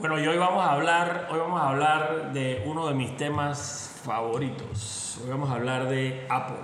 [0.00, 3.90] Bueno, y hoy vamos a hablar, hoy vamos a hablar de uno de mis temas
[4.02, 5.18] favoritos.
[5.22, 6.56] Hoy vamos a hablar de Apple.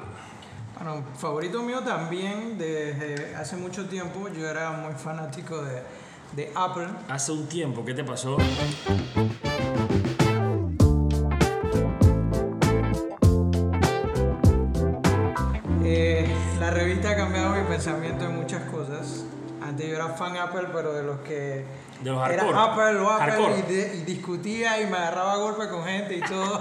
[0.75, 4.31] Bueno, favorito mío también desde hace mucho tiempo.
[4.31, 5.83] Yo era muy fanático de,
[6.35, 6.89] de Apple.
[7.11, 8.39] Hace un tiempo, ¿qué te pasó?
[15.85, 19.27] Eh, la revista ha cambiado mi pensamiento en muchas cosas.
[19.63, 21.67] Antes yo era fan Apple, pero de los que
[22.03, 22.59] De los era hardcore.
[22.59, 23.59] Apple Hardcore.
[23.59, 26.61] y, de- y discutía y me agarraba a golpe con gente y todo.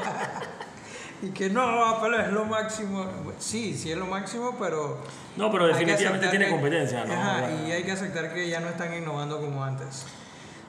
[1.21, 3.05] y que no, Apple es lo máximo.
[3.39, 5.01] Sí, sí es lo máximo, pero
[5.35, 7.13] No, pero definitivamente tiene que- competencia, ¿no?
[7.13, 10.05] Ajá, y hay que aceptar que ya no están innovando como antes.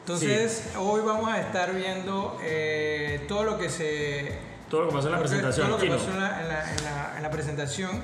[0.01, 4.38] Entonces, hoy vamos a estar viendo eh, todo lo que se
[4.71, 5.66] Todo lo que pasó en la presentación.
[5.69, 8.02] Todo lo que pasó en la, en la- en la- en la presentación,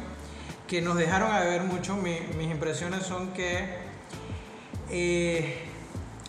[0.67, 3.79] que nos dejaron a ver mucho, mi- mis impresiones son que
[4.91, 5.69] eh,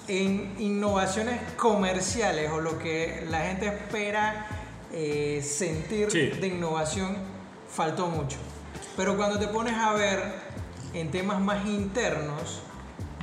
[0.08, 4.48] en innovaciones comerciales o lo que la gente espera
[4.92, 6.28] eh, sentir Sí.
[6.40, 7.16] de innovación,
[7.70, 8.38] faltó mucho.
[8.98, 10.22] Pero cuando te pones a ver
[10.94, 12.62] en temas más internos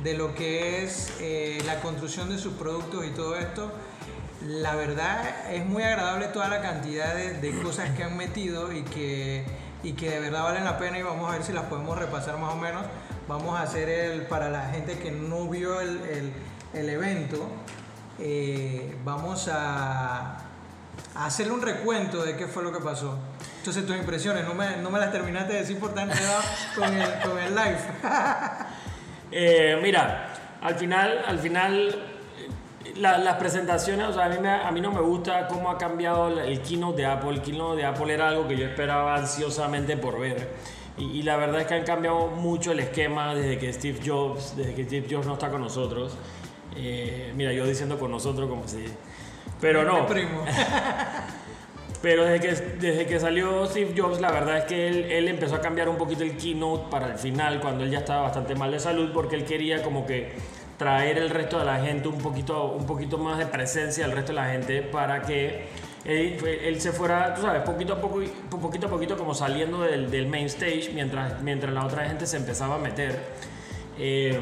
[0.03, 3.71] de lo que es eh, la construcción de sus productos y todo esto,
[4.45, 8.81] la verdad es muy agradable toda la cantidad de, de cosas que han metido y
[8.81, 9.45] que,
[9.83, 12.37] y que de verdad valen la pena y vamos a ver si las podemos repasar
[12.39, 12.81] más o menos.
[13.27, 16.33] Vamos a hacer el, para la gente que no vio el, el-
[16.73, 17.47] el evento,
[18.19, 20.37] eh, vamos a,
[21.15, 23.17] hacerle un recuento de qué fue lo que pasó.
[23.57, 26.09] Entonces tus impresiones, no me, no me las terminaste de decir por tan
[26.75, 27.77] con el, con el live.
[29.33, 31.95] Eh, mira, al final, al final,
[32.97, 35.77] la- las presentaciones, o sea, a mí, me- a mí no me gusta cómo ha
[35.77, 37.29] cambiado el keynote de Apple.
[37.29, 40.49] El keynote de Apple era algo que yo esperaba ansiosamente por ver.
[40.97, 44.57] Y, y la verdad es que han cambiado mucho el esquema desde que Steve Jobs,
[44.57, 46.17] desde que Steve Jobs no está con nosotros.
[46.75, 48.85] Eh, mira, yo diciendo con nosotros como si...
[49.59, 50.07] Pero no.
[50.07, 50.43] Primo.
[52.01, 55.55] Pero desde que, desde que salió Steve Jobs, la verdad es que él, él empezó
[55.55, 58.71] a cambiar un poquito el keynote para el final, cuando él ya estaba bastante mal
[58.71, 60.33] de salud, porque él quería como que
[60.77, 64.31] traer el resto de la gente un poquito, un poquito más de presencia al resto
[64.31, 65.67] de la gente para que
[66.05, 68.19] él, él se fuera, tú sabes, poquito a poco,
[68.49, 72.37] poquito a poquito como saliendo del, del main stage mientras, mientras la otra gente se
[72.37, 73.19] empezaba a meter.
[73.99, 74.39] Eh,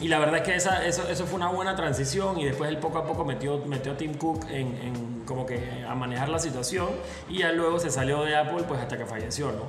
[0.00, 2.78] y la verdad es que esa, eso, eso fue una buena transición y después él
[2.78, 6.38] poco a poco metió, metió a Tim Cook en, en como que a manejar la
[6.38, 6.88] situación
[7.28, 9.62] y ya luego se salió de Apple pues hasta que falleció, ¿no?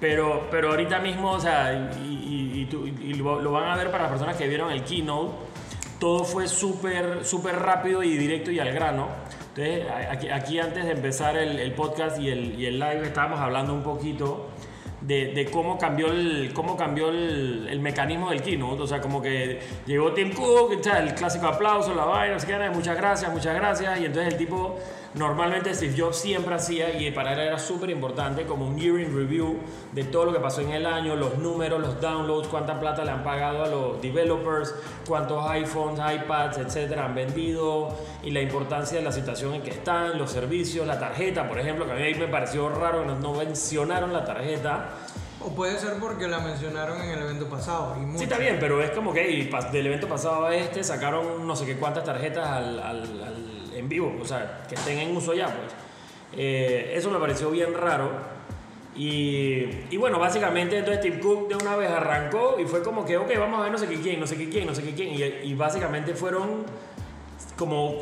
[0.00, 3.90] Pero, pero ahorita mismo, o sea, y, y- y y lo, lo van a ver
[3.90, 5.32] para las personas que vieron el keynote,
[5.98, 9.08] todo fue súper, súper rápido y directo y al grano.
[9.56, 13.72] Entonces, aquí, aquí antes de empezar el, el podcast el, y el live estábamos hablando
[13.74, 14.48] un poquito
[15.00, 18.82] de, de cómo cambió, el, cómo cambió el, el mecanismo del keynote.
[18.82, 22.70] O sea, como que llegó Tim Cook, el clásico aplauso, la vaina, no sé qué,
[22.70, 24.00] muchas gracias, muchas gracias.
[24.00, 24.78] Y entonces el tipo,
[25.14, 29.14] normalmente Steve Jobs siempre hacía, y para él era súper importante, como un year in
[29.14, 29.56] review
[29.92, 33.10] de todo lo que pasó en el año, los números, los downloads, cuánta plata le
[33.10, 34.74] han pagado a los developers,
[35.06, 37.88] cuántos iPhones, iPads, etcétera, han vendido,
[38.22, 41.86] y la importancia de la situación en que están, los servicios, la tarjeta, por ejemplo,
[41.86, 44.90] que a mí me pareció raro que no mencionaron la tarjeta.
[45.48, 47.94] O puede ser porque la mencionaron en el evento pasado.
[47.96, 48.18] Y mucho.
[48.18, 51.56] Sí, está bien, pero es como que y del evento pasado a este sacaron no
[51.56, 55.32] sé qué cuántas tarjetas al, al- al- en vivo, o sea, que estén en uso
[55.34, 55.72] ya, pues.
[56.36, 58.10] Eh, eso me pareció bien raro.
[58.96, 63.16] Y, y bueno, básicamente entonces Tim Cook de una vez arrancó y fue como que,
[63.16, 64.92] ok, vamos a ver no sé qué quién, no sé qué quién, no sé qué
[64.94, 65.10] quién.
[65.14, 66.64] Y, y básicamente fueron
[67.56, 68.00] como,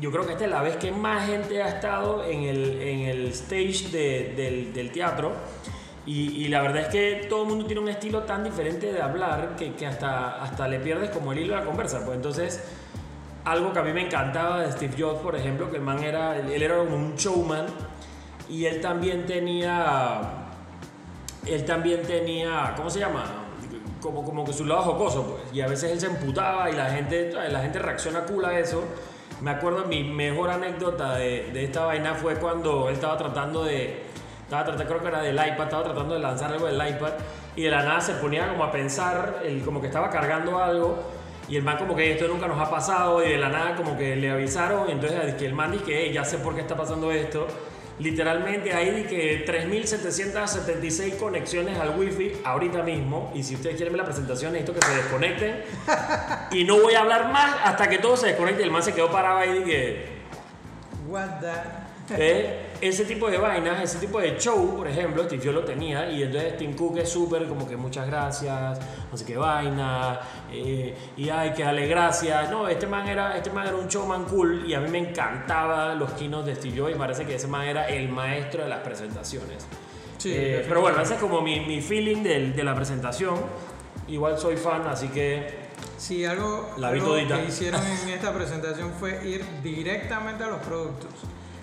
[0.00, 3.00] yo creo que esta es la vez que más gente ha estado en el, en
[3.00, 5.32] el stage de- del, del teatro.
[6.06, 9.02] Y, y la verdad es que todo el mundo tiene un estilo tan diferente de
[9.02, 12.04] hablar que, que hasta, hasta le pierdes como el hilo de la conversa.
[12.04, 12.64] Pues entonces,
[13.44, 16.38] algo que a mí me encantaba de Steve Jobs, por ejemplo, que el man era,
[16.38, 17.66] él era como un showman
[18.48, 20.20] y él también tenía,
[21.46, 23.24] él también tenía, ¿cómo se llama?
[24.00, 25.54] Como, como que su lado jocoso, pues.
[25.54, 28.82] Y a veces él se emputaba y la gente, la gente reacciona cool a eso.
[29.42, 34.02] Me acuerdo, mi mejor anécdota de, de esta vaina fue cuando él estaba tratando de,
[34.50, 37.12] estaba tratando, creo que era del iPad, estaba tratando de lanzar algo del iPad
[37.54, 40.98] y de la nada se ponía como a pensar, él como que estaba cargando algo
[41.48, 43.96] y el man como que esto nunca nos ha pasado y de la nada como
[43.96, 46.62] que le avisaron y entonces que el man dice que "Hey, ya sé por qué
[46.62, 47.46] está pasando esto.
[48.00, 54.06] Literalmente hay que 3.776 conexiones al wifi ahorita mismo y si ustedes quieren ver la
[54.06, 55.62] presentación necesito que se desconecten
[56.50, 58.64] y no voy a hablar más hasta que todo se desconecte.
[58.64, 60.20] El man se quedó parado ahí y que
[61.08, 62.16] What the...
[62.18, 66.10] Eh, ese tipo de vainas, ese tipo de show, por ejemplo, Steve Jobs lo tenía
[66.10, 68.78] y entonces Tim Cook es súper como que muchas gracias,
[69.10, 70.20] no sé qué vaina,
[70.52, 72.50] eh, y ay, que dale gracias.
[72.50, 75.94] No, este man, era, este man era un showman cool y a mí me encantaba
[75.94, 78.80] los kinos de Steve Jobs y parece que ese man era el maestro de las
[78.80, 79.66] presentaciones.
[80.18, 83.34] Sí, Eh, pero bueno, ese es como mi, mi feeling del- de la presentación.
[84.08, 89.26] Igual soy fan, así que Sí, algo, La algo que hicieron en esta presentación fue
[89.26, 91.10] ir directamente a los productos.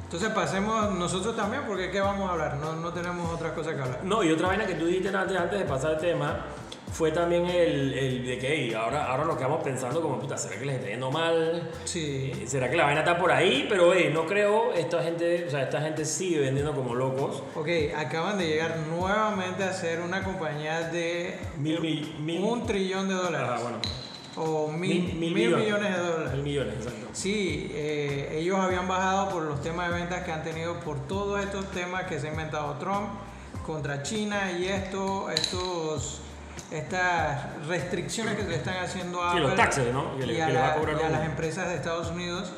[0.08, 2.56] Entonces pasemos nosotros también, porque ¿qué vamos a hablar?
[2.58, 4.00] No, no tenemos otra cosa que hablar.
[4.04, 6.46] No, y otra vaina que tú dijiste antes, antes de pasar el tema
[6.94, 10.58] fue también el, el de que "Ey, ahora, ahora nos quedamos pensando como, puta, ¿será
[10.58, 11.70] que les está yendo mal?
[11.84, 13.66] Sí, Eh, ¿Será que la vaina está por ahí?
[13.70, 17.44] Pero, hey, no creo, esta gente, o sea, esta gente sigue vendiendo como locos.
[17.56, 17.68] ok,
[17.98, 23.14] acaban de llegar nuevamente a ser una compañía de Mil, mil, mil- un trillón de
[23.16, 23.50] dólares.
[23.50, 23.78] Ajá, bueno.
[24.40, 25.66] O mil, Mil- mil, mil millones.
[25.66, 26.34] millones de dólares.
[26.34, 27.08] Mil millones, exacto.
[27.14, 31.40] Sí, eh, ellos habían bajado por los temas de ventas que han tenido por todos
[31.44, 33.08] estos temas que se ha inventado Trump
[33.66, 36.22] contra China y esto, estos,
[36.72, 40.18] estas restricciones que se le están haciendo a Sí, los taxes, ¿no?
[40.18, 41.18] Que le- y, a que le va a la- cobrar y a uno.
[41.18, 42.52] las empresas de Estados Unidos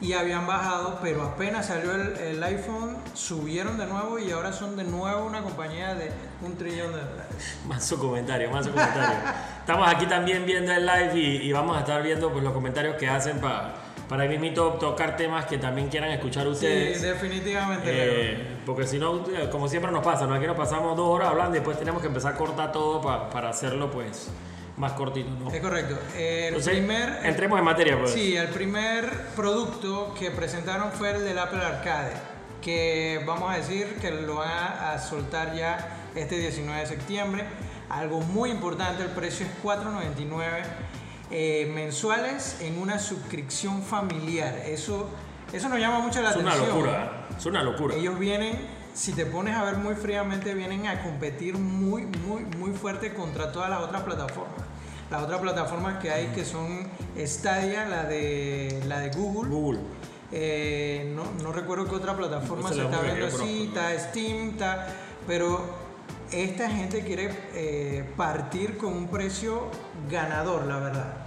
[0.00, 4.76] y habían bajado, pero apenas salió el, el iPhone, subieron de nuevo y ahora son
[4.76, 6.10] de nuevo una compañía de
[6.42, 7.26] un trillón de dólares.
[7.66, 9.16] Más su comentario, más su comentario.
[9.60, 12.96] Estamos aquí también viendo el live y, y vamos a estar viendo pues, los comentarios
[12.96, 13.72] que hacen pa-
[14.08, 16.98] para ahí mismito tocar temas que también quieran escuchar ustedes.
[17.00, 17.84] Sí, definitivamente.
[17.90, 20.34] Eh, porque si no, eh, como siempre nos pasa, ¿no?
[20.34, 23.28] aquí nos pasamos dos horas hablando y después tenemos que empezar a cortar todo pa-
[23.30, 24.28] para hacerlo pues
[24.76, 25.50] más cortito, ¿no?
[25.50, 25.98] Es correcto.
[26.16, 28.12] El Entonces, primer, entremos en materia, pues.
[28.12, 32.12] Sí, el primer producto que presentaron fue el del Apple Arcade,
[32.60, 37.44] que vamos a decir que lo van a, soltar ya este 19 de septiembre.
[37.88, 40.62] Algo muy importante, el precio es $4.99
[41.30, 44.62] eh, mensuales en una suscripción familiar.
[44.66, 45.08] Eso,
[45.52, 46.76] eso nos llama mucho la es una atención.
[46.76, 47.94] locura, es una locura.
[47.94, 48.58] Ellos vienen,
[48.96, 53.52] si te pones a ver muy fríamente, vienen a competir muy, muy, muy fuerte contra
[53.52, 54.56] todas las otras plataformas.
[55.10, 56.88] Las otras plataformas que hay que son
[57.18, 59.50] Stadia, la de, la de Google.
[59.50, 59.80] Google.
[60.32, 64.88] Eh, no, no recuerdo qué otra plataforma se está viendo así, está Steam, está,
[65.26, 65.62] pero
[66.32, 69.70] esta gente quiere eh, partir con un precio
[70.10, 71.25] ganador, la verdad.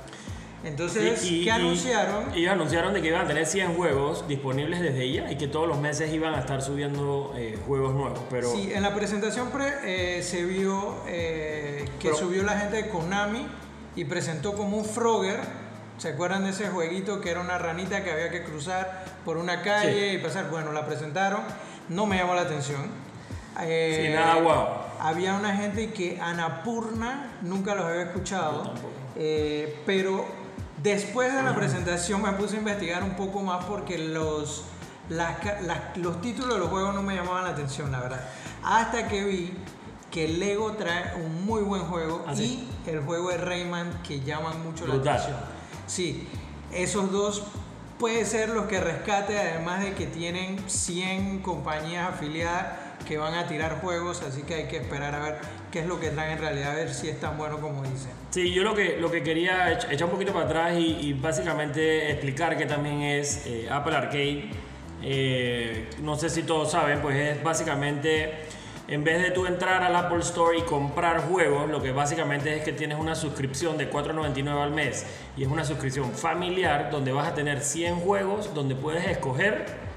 [0.63, 2.33] Entonces, Y- y- ¿qué y- anunciaron?
[2.33, 5.67] Ellos anunciaron de que iban a tener 100 juegos disponibles desde ya y que todos
[5.67, 8.19] los meses iban a estar subiendo eh, juegos nuevos.
[8.29, 12.89] Pero Sí, en la presentación pre- eh, se vio eh, que subió la gente de
[12.89, 13.47] Konami
[13.95, 15.39] y presentó como un Frogger.
[15.97, 19.61] ¿Se acuerdan de ese jueguito que era una ranita que había que cruzar por una
[19.61, 20.15] calle Sí.
[20.15, 20.49] y pasar?
[20.49, 21.41] Bueno, la presentaron,
[21.89, 22.81] no me llamó la atención.
[23.61, 24.67] Eh, Sí, nada guau.
[25.01, 28.73] Había una gente que Anapurna nunca los había escuchado,
[29.17, 30.25] eh, pero
[30.83, 34.63] después de la presentación me puse a investigar un poco más porque los,
[35.09, 38.21] las ca- las- los títulos de los juegos no me llamaban la atención, la verdad.
[38.63, 39.53] Hasta que vi
[40.11, 44.61] que Lego trae un muy buen juego Ah, y el juego de Rayman que llaman
[44.63, 45.37] mucho la atención.
[45.87, 46.27] Sí,
[46.71, 47.43] esos dos
[47.99, 52.65] puede ser los que rescate, además de que tienen 100 compañías afiliadas
[53.09, 55.35] que van a tirar juegos, así que hay que esperar a ver
[55.71, 58.11] qué es lo que traen en realidad, a ver si es tan bueno como dicen.
[58.29, 61.13] Sí, yo lo que, lo que quería ech- echar un poquito para atrás y, y
[61.13, 64.51] básicamente explicar que también es eh, Apple Arcade.
[65.01, 68.43] Eh, no sé si todos saben, pues es básicamente,
[68.87, 72.63] en vez de tú entrar al Apple Store y comprar juegos, lo que básicamente es
[72.63, 77.27] que tienes una suscripción de $4.99 al mes y es una suscripción familiar donde vas
[77.29, 79.88] a tener 100 juegos donde puedes escoger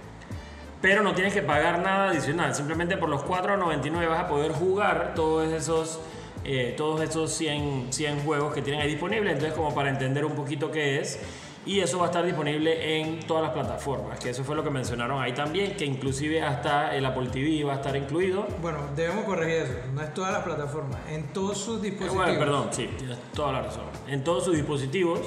[0.83, 2.55] pero no tienes que pagar nada adicional.
[2.55, 6.01] Simplemente por los 4.99 vas a poder jugar todos esos,
[6.45, 9.33] eh, todos esos 100, 100 juegos que tienen ahí disponibles.
[9.35, 11.21] Entonces, como para entender un poquito qué es.
[11.65, 14.71] Y eso va a estar disponible en todas las plataformas, que eso fue lo que
[14.71, 18.49] mencionaron ahí también, que inclusive hasta el Apple TV va a estar incluido.
[18.61, 22.17] Bueno, debemos corregir eso, no es todas las plataformas, en todos sus Eh, dispositivos.
[22.27, 23.85] Bueno, perdón, sí, tienes toda la razón.
[24.09, 25.21] En todos sus dispositivos.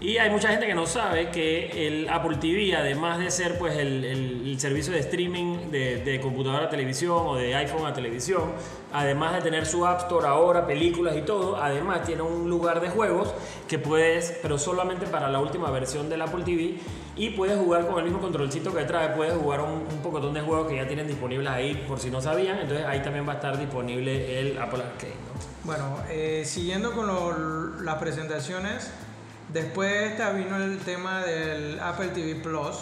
[0.00, 3.76] Y hay mucha gente que no sabe que el Apple TV, además de ser pues
[3.78, 7.94] el, el- el servicio de streaming de, de computadora a televisión o de iPhone a
[7.94, 8.52] televisión,
[8.92, 12.90] además de tener su App Store ahora, películas y todo, además tiene un lugar de
[12.90, 13.32] juegos
[13.68, 16.76] que puedes, pero solamente para la última versión del Apple TV,
[17.16, 20.42] y puedes jugar con el mismo controlcito que trae, puedes jugar un, un pocotón de
[20.42, 23.36] juegos que ya tienen disponibles ahí por si no sabían, entonces ahí también va a
[23.36, 25.14] estar disponible el Apple Arcade.
[25.14, 25.64] ¿no?
[25.64, 28.92] Bueno, eh, siguiendo con lo- las presentaciones,
[29.52, 32.76] después de esta vino el tema del Apple TV Plus,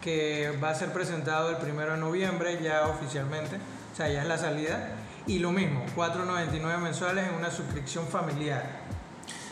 [0.00, 3.56] que va a ser presentado el primero de noviembre ya oficialmente,
[3.92, 4.90] o sea, ya es la salida.
[5.26, 8.82] Y lo mismo, 4.99 mensuales en una suscripción familiar.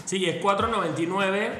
[0.05, 1.51] Sí, es 4.99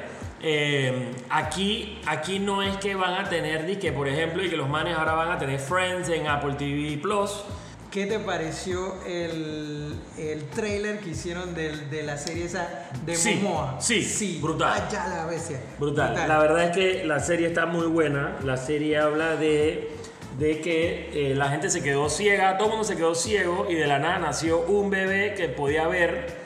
[0.45, 4.67] Eh, aquí, aquí no es que van a tener, que por ejemplo, y que los
[4.67, 7.45] manes ahora van a tener Friends en Apple TV Plus.
[7.93, 13.35] ¿Qué te pareció el, el trailer que hicieron de, de la serie esa de Sí,
[13.43, 13.79] Momoa?
[13.79, 14.73] sí, brutal.
[14.75, 15.59] Ah, ya la bestia.
[15.77, 16.15] Brutal.
[16.27, 18.35] La verdad es que la serie está muy buena.
[18.43, 19.91] La serie habla de,
[20.39, 23.75] de que eh, la gente se quedó ciega, todo el mundo se quedó ciego y
[23.75, 26.41] de la nada nació un bebé que podía ver.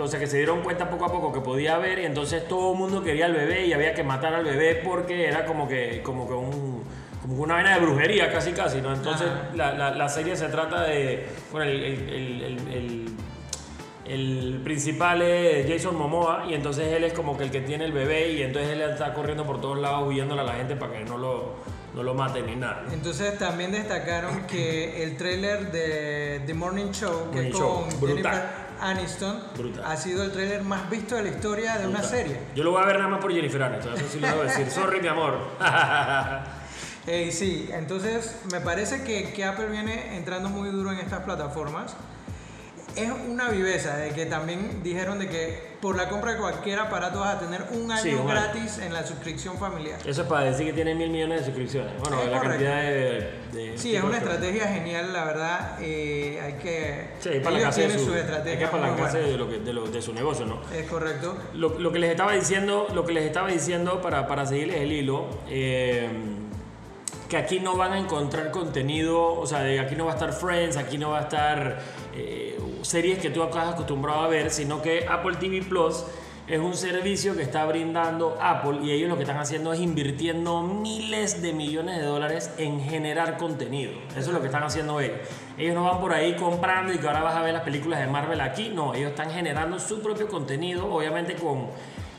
[0.00, 2.72] O sea, que se dieron cuenta poco a poco que podía ver y entonces todo
[2.72, 6.02] el mundo quería al bebé y había que matar al bebé porque era como que,
[6.02, 6.82] como que un,
[7.38, 8.92] una vaina de brujería casi casi, ¿no?
[8.92, 13.16] Entonces la, la- la serie se trata de, bueno, el, el- el-
[14.06, 17.92] el- principal es Jason Momoa y entonces él es como que el que tiene el
[17.92, 21.04] bebé y entonces él está corriendo por todos lados huyéndole a la gente para que
[21.04, 21.54] no lo,
[21.94, 22.84] no lo maten ni nada.
[22.92, 28.00] Entonces también destacaron que el tráiler de The Morning Show, que Morning es Show, con
[28.00, 28.32] brutal.
[28.32, 28.42] Jennifer
[28.80, 29.84] Aniston, Brutal.
[29.86, 32.38] ha sido el tráiler más visto de la historia de una serie.
[32.56, 34.68] Yo lo voy a ver nada más por Jennifer Aniston, eso sí lo debo decir.
[34.70, 35.38] Sorry, mi amor.
[37.06, 41.96] Eh, sí, entonces me parece que, que Apple viene entrando muy duro en estas plataformas.
[42.96, 47.20] Es una viveza de que también dijeron de que por la compra de cualquier aparato
[47.20, 49.96] vas a tener un año Sí, gratis en la suscripción familiar.
[50.04, 51.92] Eso es para decir que tiene mil millones de suscripciones.
[52.00, 52.64] Bueno, Es la correcto.
[52.64, 53.30] cantidad de...
[53.52, 55.78] de- Sí, es una estrategia genial, la verdad.
[55.80, 57.10] eh, hay que.
[57.20, 58.72] Sí, para la ellos casa de su, hay que estrategias.
[58.72, 59.30] muy apalancarse buenas.
[59.32, 60.60] de, lo que, de, lo- de su negocio, ¿no?
[60.74, 61.38] Es correcto.
[61.54, 64.90] Lo, lo que les estaba diciendo, lo que les estaba diciendo para, para seguirles el
[64.92, 66.08] hilo, eh,
[67.30, 70.32] que aquí no van a encontrar contenido, o sea, de aquí no va a estar
[70.32, 71.78] Friends, aquí no va a estar
[72.12, 76.04] eh, series que tú estás acostumbrado a ver, sino que Apple TV Plus
[76.48, 80.62] es un servicio que está brindando Apple y ellos lo que están haciendo es invirtiendo
[80.62, 83.92] miles de millones de dólares en generar contenido.
[84.10, 85.18] Eso es lo que están haciendo ellos.
[85.56, 88.08] Ellos no van por ahí comprando y que ahora vas a ver las películas de
[88.08, 88.72] Marvel aquí.
[88.74, 91.68] No, ellos están generando su propio contenido, obviamente con,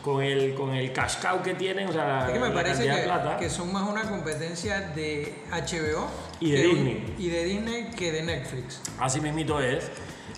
[0.04, 2.74] con, el, con el cash cow que tienen, o sea, Es que me la parece
[2.86, 3.38] cantidad de que, plata.
[3.38, 6.08] que son más una competencia de HBO
[6.40, 7.16] Y de que Disney.
[7.18, 8.82] y de Disney que de Netflix.
[9.00, 9.90] Así mismito es.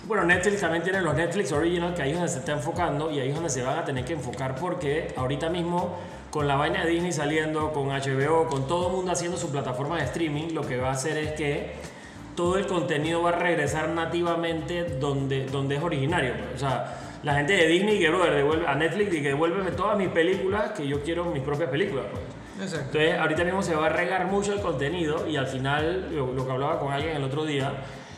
[0.06, 3.20] Bueno, Netflix también tiene los Netflix Original, que ahí es donde se está enfocando y
[3.20, 5.96] ahí es donde se van a tener que enfocar porque ahorita mismo
[6.30, 9.96] con la vaina de Disney saliendo, con HBO, con todo el mundo haciendo su plataforma
[9.98, 11.72] de streaming, lo que va a hacer es que
[12.34, 16.34] todo el contenido va a regresar nativamente donde, donde es originario.
[16.54, 19.96] O sea, la gente de Disney que, brother, devuelve a Netflix y que devuélveme todas
[19.98, 22.04] mis películas, que yo quiero mis propias películas.
[22.10, 22.22] Pues.
[22.70, 22.98] Exacto.
[22.98, 26.46] Entonces, ahorita mismo se va a regar mucho el contenido y al final, lo, lo
[26.46, 27.72] que hablaba con alguien el otro día,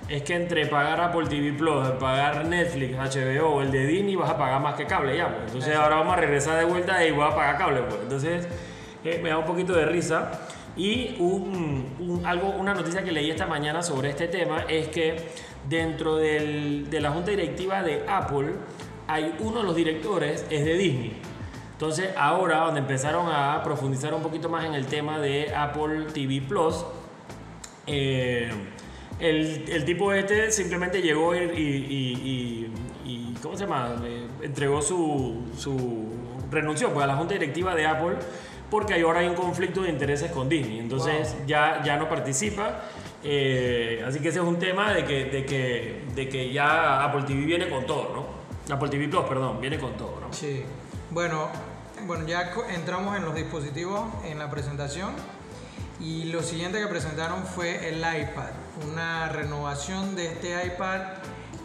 [0.08, 4.30] es que entre pagar Apple TV Plus, pagar Netflix, HBO o el de Disney, vas
[4.30, 5.28] a pagar más que cable ya.
[5.28, 5.46] Pues.
[5.46, 7.80] Entonces, ahora vamos a regresar de vuelta y voy a pagar cable.
[7.82, 8.00] Pues.
[8.02, 8.46] Entonces,
[9.04, 10.30] eh, me da un poquito de risa.
[10.76, 15.16] Y un, un- algo, una noticia que leí esta mañana sobre este tema es que
[15.66, 18.52] dentro del- de la junta directiva de Apple,
[19.08, 21.16] hay uno de los directores es de Disney.
[21.72, 26.40] Entonces ahora donde empezaron a profundizar un poquito más en el tema de Apple TV
[26.40, 26.84] Plus,
[27.86, 28.50] eh,
[29.20, 32.70] el, el tipo este simplemente llegó y, y- y-
[33.04, 33.96] y- ¿cómo se llama?
[34.04, 36.08] Eh, entregó su, su
[36.50, 38.16] renunció pues, a la junta directiva de Apple
[38.70, 40.80] porque ahora hay un conflicto de intereses con Disney.
[40.80, 42.82] Entonces ya, ya no participa.
[43.22, 47.22] Eh, así que ese es un tema de que, de, que, de que ya Apple
[47.26, 48.35] TV viene con todo, ¿no?
[48.70, 50.32] Apple TV Plus, perdón, viene con todo, ¿no?
[50.32, 50.64] Sí.
[51.10, 51.48] Bueno,
[52.06, 55.10] bueno, ya entramos en los dispositivos en la presentación
[56.00, 58.50] y lo siguiente que presentaron fue el iPad,
[58.90, 61.00] una renovación de este iPad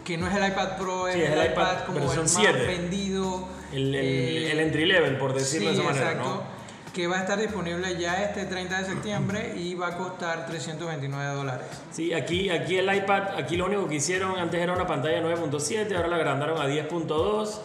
[0.04, 2.30] que no es el iPad Pro, Sí, es es el el iPad como el más
[2.30, 2.66] 7.
[2.66, 3.48] vendido.
[3.72, 6.61] El, el, eh, el entry level, por decirlo sí, de esa manera, exacto, ¿no?
[6.92, 11.34] Que va a estar disponible ya este 30 de septiembre y va a costar 329
[11.34, 11.66] dólares.
[11.90, 15.96] Sí, aquí, aquí el iPad, aquí lo único que hicieron antes era una pantalla 9.7,
[15.96, 17.60] ahora la agrandaron a 10.2.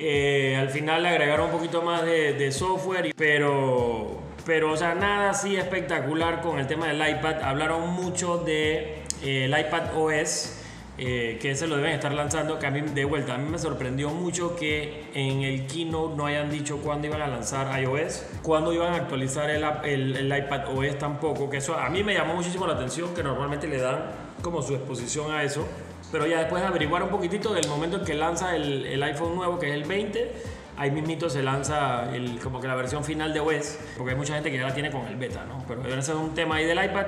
[0.00, 5.30] Eh, al final le agregaron un poquito más de, software, pero, pero, o sea, nada
[5.30, 7.42] así espectacular con el tema del iPad.
[7.42, 10.57] Hablaron mucho de eh, el iPad OS,
[10.98, 13.58] eh, que ese lo deben estar lanzando, que a mí de vuelta, a mí me
[13.58, 18.72] sorprendió mucho que en el keynote no hayan dicho cuándo iban a lanzar iOS, cuándo
[18.72, 22.34] iban a actualizar el, el, el iPad OS tampoco, que eso a mí me llamó
[22.34, 24.06] muchísimo la atención, que normalmente le dan
[24.42, 25.66] como su exposición a eso,
[26.10, 29.36] pero ya después de averiguar un poquitito del momento en que lanza el, el iPhone
[29.36, 30.32] nuevo, que es el 20,
[30.78, 34.34] ahí mismito se lanza el, como que la versión final de OS, porque hay mucha
[34.34, 35.64] gente que ya la tiene con el beta, ¿no?
[35.66, 37.06] Pero ese es un tema ahí del iPad.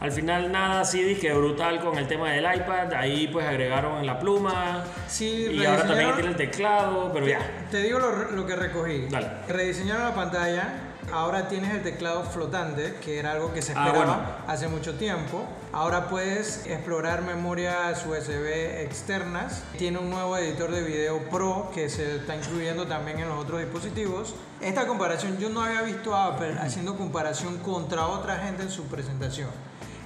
[0.00, 4.18] Al final nada así dije brutal con el tema del iPad, ahí pues agregaron la
[4.18, 7.40] pluma Sí, y ahora también tiene el teclado, pero ya.
[7.70, 9.06] Te digo lo, lo que recogí.
[9.10, 9.28] Dale.
[9.48, 14.14] Rediseñaron la pantalla, Ahora tienes el teclado flotante, que era algo que se Ah, esperaba
[14.16, 14.28] bueno.
[14.46, 15.42] hace mucho tiempo.
[15.72, 19.62] Ahora puedes explorar memorias USB externas.
[19.78, 23.58] Tiene un nuevo editor de video Pro que se está incluyendo también en los otros
[23.58, 24.34] dispositivos.
[24.60, 28.84] Esta comparación, yo no había visto a Apple haciendo comparación contra otra gente en su
[28.84, 29.48] presentación.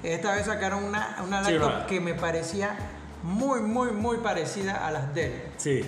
[0.02, 2.76] Esta vez sacaron una, una laptop que me parecía
[3.22, 5.32] muy, muy, muy parecida a las Dell.
[5.56, 5.82] Sí.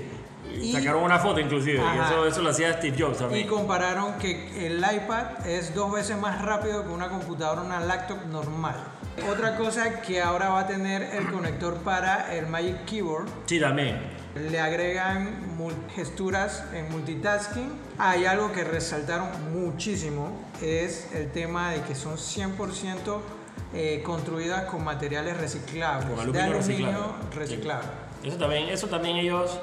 [0.53, 3.49] Y- Sacaron una foto inclusive, y eso, eso lo hacía Steve Jobs Y también.
[3.49, 8.77] compararon que el iPad es dos veces más rápido que una computadora, una laptop normal.
[9.31, 13.27] Otra cosa que ahora va a tener el conector para el Magic Keyboard.
[13.47, 14.01] Sí, también.
[14.51, 15.57] Le agregan
[15.95, 17.73] gesturas en multitasking.
[17.99, 20.31] Hay algo que resaltaron muchísimo,
[20.61, 23.21] es el tema de que son 100%
[23.75, 26.07] eh, construidas con materiales reciclables.
[26.07, 27.35] Con de aluminio reciclable.
[27.35, 27.89] reciclable.
[28.23, 29.59] Eso también, eso también ellos,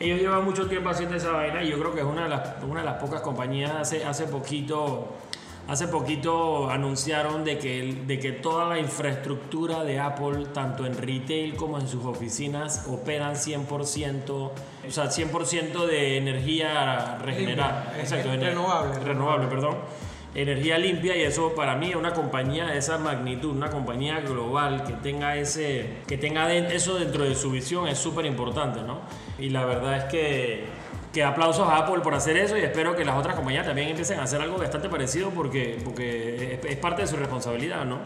[0.00, 2.62] ellos llevan mucho tiempo haciendo esa vaina y yo creo que es una de las,
[2.62, 5.08] una de las pocas compañías hace, hace poquito.
[5.68, 11.54] Hace poquito anunciaron de que, de que toda la infraestructura de Apple, tanto en retail
[11.54, 14.52] como en sus oficinas, operan 100%, o
[14.88, 17.84] sea, 100% de energía regenerada.
[17.84, 18.98] Limpia, Exacto, renovable.
[19.04, 19.76] Renovable, perdón.
[20.34, 24.94] Energía limpia y eso para mí una compañía de esa magnitud, una compañía global que
[24.94, 29.00] tenga ese que tenga eso dentro de su visión es súper importante, ¿no?
[29.38, 30.64] Y la verdad es que
[31.12, 34.18] que aplausos a Apple por hacer eso y espero que las otras compañías también empiecen
[34.20, 37.98] a hacer algo bastante parecido porque porque es, parte de su responsabilidad, ¿no?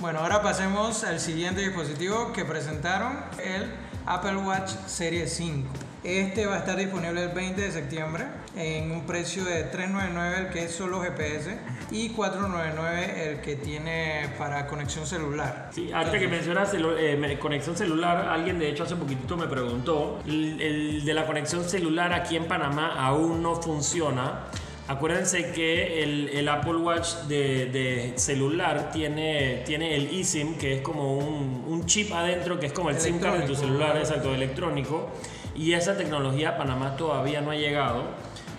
[0.00, 3.70] Bueno, ahora pasemos al siguiente dispositivo que presentaron, el
[4.06, 5.68] Apple Watch Serie 5.
[6.02, 8.24] Este va a estar disponible el 20 de septiembre
[8.56, 11.58] en un precio de 399 el que es solo GPS
[11.90, 15.68] y 499 el que tiene para conexión celular.
[15.74, 20.20] Sí, ahorita que mencionas celu- eh, conexión celular, alguien de hecho hace poquitito me preguntó,
[20.26, 24.46] el, el de la conexión celular aquí en Panamá aún no funciona.
[24.88, 30.80] Acuérdense que el, el Apple Watch de, de celular tiene, tiene el eSIM, que es
[30.80, 34.34] como un, un chip adentro, que es como el SIM card de tu celular, exacto,
[34.34, 35.10] electrónico.
[35.60, 38.04] Y esa tecnología a Panamá todavía no ha llegado.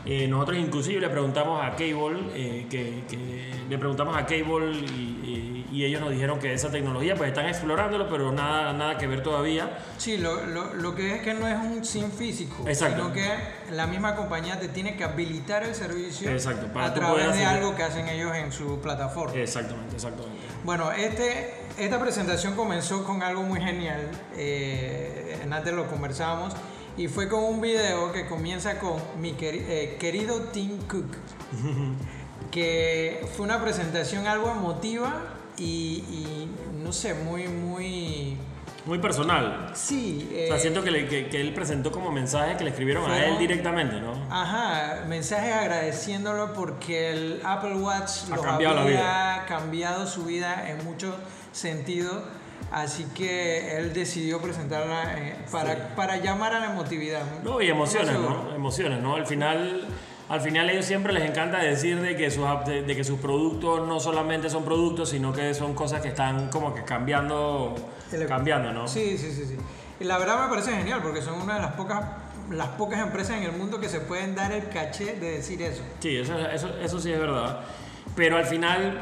[0.06, 4.86] Eh, nosotros inclusive le preguntamos a Cable, eh, que, que le preguntamos a Cable y,
[5.24, 9.08] y- y ellos nos dijeron que esa tecnología pues están explorándolo, pero nada, nada que
[9.08, 9.70] ver todavía.
[9.98, 12.98] Sí, lo, lo, lo que es que no es un SIM físico, Exacto.
[13.04, 13.26] sino que
[13.72, 17.48] la misma compañía te tiene que habilitar el servicio Exacto, para a través de hacer-
[17.48, 19.34] algo que hacen ellos en su plataforma.
[19.36, 20.38] Exactamente, exactamente.
[20.66, 24.02] Bueno, este, esta presentación comenzó con algo muy genial.
[24.36, 26.54] eh, antes lo conversábamos.
[26.98, 31.16] Y fue con un video que comienza con mi queri- eh, querido Tim Cook.
[32.52, 35.22] que fue una presentación algo emotiva
[35.58, 36.52] y, y
[36.84, 38.38] no sé, muy, muy...
[38.86, 39.72] Muy personal.
[39.76, 40.28] Sí.
[40.32, 43.10] O sea, eh, siento que, le- que- que él presentó como mensaje que le escribieron
[43.10, 44.14] a él directamente, ¿no?
[44.32, 50.68] Ajá, mensajes agradeciéndolo porque el Apple Watch Ha los cambiado la había cambiado su vida
[50.70, 51.14] en muchos
[51.52, 52.24] sentidos.
[52.72, 57.24] Así que él decidió presentarla eh, para, para llamar a la emotividad.
[57.44, 58.14] No, y emociones.
[58.18, 58.54] ¿no?
[58.56, 59.16] Emociones, ¿no?
[59.16, 59.88] Al final,
[60.30, 63.86] al final ellos siempre les encanta decir de que, sus, de, de que sus productos
[63.88, 67.76] no solamente son productos, sino que son cosas que están como que cambiando,
[68.12, 68.88] El- cambiando, ¿no?
[68.88, 69.58] Sí, sí, sí, sí.
[70.00, 72.02] Y la verdad me parece genial porque son una de las pocas,
[72.50, 75.84] las pocas empresas en el mundo que se pueden dar el caché de decir eso.
[76.00, 77.60] Sí, eso, eso, eso sí es verdad.
[78.16, 79.02] Pero al final,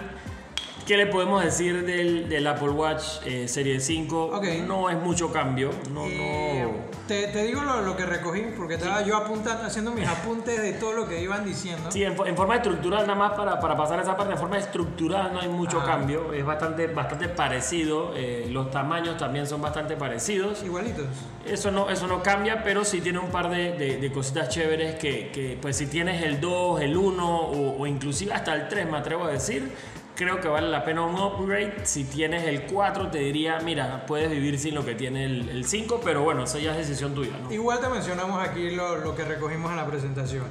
[0.90, 4.26] ¿qué le podemos decir del, del Apple Watch eh, Serie 5?
[4.34, 4.44] Ok.
[4.68, 5.70] No es mucho cambio.
[5.94, 6.72] No, Eh, no.
[7.08, 10.74] te, te digo lo, lo que recogí porque estaba yo apuntando, haciendo mis apuntes de
[10.74, 11.92] todo lo que iban diciendo.
[11.92, 15.32] Sí, en, en forma estructural, nada más para, para pasar esa parte, en forma estructural
[15.32, 15.86] no hay mucho Ah.
[15.86, 20.64] cambio, es bastante, bastante parecido, eh, los tamaños también son bastante parecidos.
[20.64, 21.06] Igualitos.
[21.46, 24.96] Eso no, eso no cambia, pero sí tiene un par de, de- de cositas chéveres
[24.96, 28.90] que, que, pues si tienes el 2, el 1 o, o inclusive hasta el 3
[28.90, 29.72] me atrevo a decir,
[30.20, 31.86] creo que vale la pena un upgrade.
[31.86, 35.66] Si tienes el 4 te diría, mira, puedes vivir sin lo que tiene el, el
[35.66, 37.50] 5, pero bueno, eso ya es decisión tuya, ¿no?
[37.54, 40.44] Igual te mencionamos aquí lo, lo que recogimos en la presentación.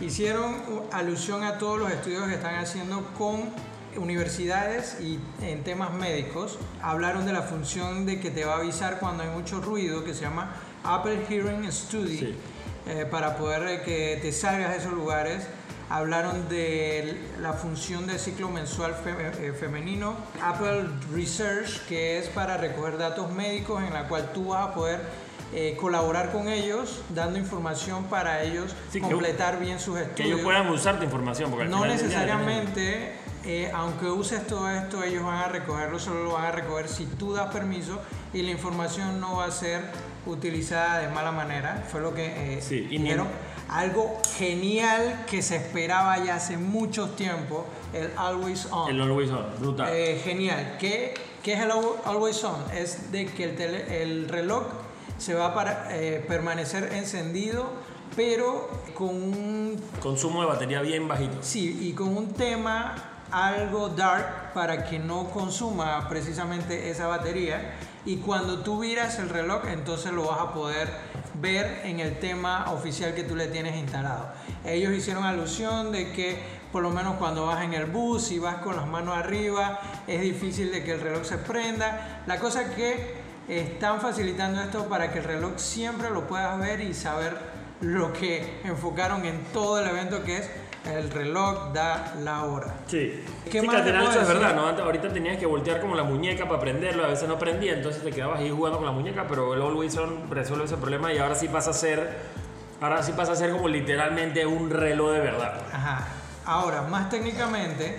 [0.00, 0.62] Hicieron
[0.92, 3.50] alusión a todos los estudios que están haciendo con
[3.96, 6.60] universidades y en temas médicos.
[6.80, 10.14] Hablaron de la función de que te va a avisar cuando hay mucho ruido, que
[10.14, 10.52] se llama
[10.84, 12.36] Apple Hearing Study, Sí.
[12.86, 15.48] eh, para poder que te salgas de esos lugares.
[15.88, 22.98] Hablaron de la función del ciclo mensual eh, femenino, Apple Research, que es para recoger
[22.98, 25.00] datos médicos en la cual tú vas a poder
[25.54, 30.26] eh, colaborar con ellos, dando información para ellos Sí, que- completar bien sus Que estudios.
[30.28, 33.12] ellos puedan usar tu información, porque al No final necesariamente,
[33.44, 37.06] eh, aunque uses todo esto, ellos van a recogerlo, solo lo van a recoger si
[37.06, 38.00] tú das permiso
[38.34, 39.82] y la información no va a ser
[40.26, 43.28] utilizada de mala manera, fue lo que eh, Sí, y dijeron.
[43.68, 48.90] Algo genial que se esperaba ya hace mucho tiempo, el Always On.
[48.90, 49.88] El Always On, brutal.
[49.92, 50.76] Eh, genial.
[50.78, 52.56] ¿Qué, ¿Qué, es el Always On?
[52.72, 54.64] Es de que el, el reloj
[55.18, 57.70] se va a para, eh, permanecer encendido,
[58.14, 59.82] pero con un...
[60.00, 61.38] Consumo de batería bien bajito.
[61.40, 62.94] Sí, y con un tema
[63.30, 67.74] algo dark para que no consuma precisamente esa batería
[68.04, 70.88] y cuando tú viras el reloj entonces lo vas a poder
[71.40, 74.28] ver en el tema oficial que tú le tienes instalado.
[74.64, 76.38] Ellos hicieron alusión de que
[76.72, 80.20] por lo menos cuando vas en el bus y vas con las manos arriba es
[80.20, 82.22] difícil de que el reloj se prenda.
[82.26, 83.14] La cosa que
[83.48, 87.36] están facilitando esto para que el reloj siempre lo puedas ver y saber
[87.80, 90.50] lo que enfocaron en todo el evento que es
[90.88, 92.74] el reloj da la hora.
[92.86, 93.24] Sí.
[93.50, 94.68] ¿Qué sí, que eso es verdad, ¿no?
[94.82, 98.10] Ahorita tenías que voltear como la muñeca para prenderlo, a veces no prendía, entonces te
[98.10, 101.34] quedabas ahí jugando con la muñeca, pero el Always On resuelve ese problema y ahora
[101.34, 102.16] sí pasa a ser,
[102.80, 105.62] ahora sí pasa a ser como literalmente un reloj de verdad.
[105.72, 106.08] Ajá.
[106.44, 107.96] Ahora, más técnicamente,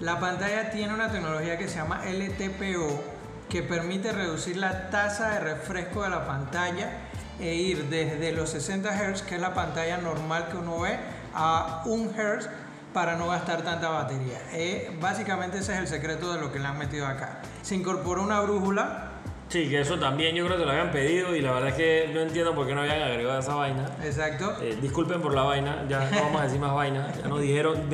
[0.00, 3.02] la pantalla tiene una tecnología que se llama LTPO
[3.48, 6.88] que permite reducir la tasa de refresco de la pantalla
[7.40, 10.98] e ir desde los 60 Hz, que es la pantalla normal que uno ve,
[11.34, 12.48] a 1 Hz
[12.92, 14.38] para no gastar tanta batería.
[14.52, 17.40] Eh, básicamente ese es el secreto de lo que le han metido acá.
[17.62, 19.06] Se incorporó una brújula.
[19.48, 22.10] Sí, que eso también yo creo que lo habían pedido y la verdad es que
[22.14, 23.84] no entiendo por qué no habían agregado esa vaina.
[24.04, 24.56] Exacto.
[24.62, 27.12] Eh, disculpen por la vaina, ya no vamos a decir más vaina.
[27.20, 27.88] Ya nos dijeron,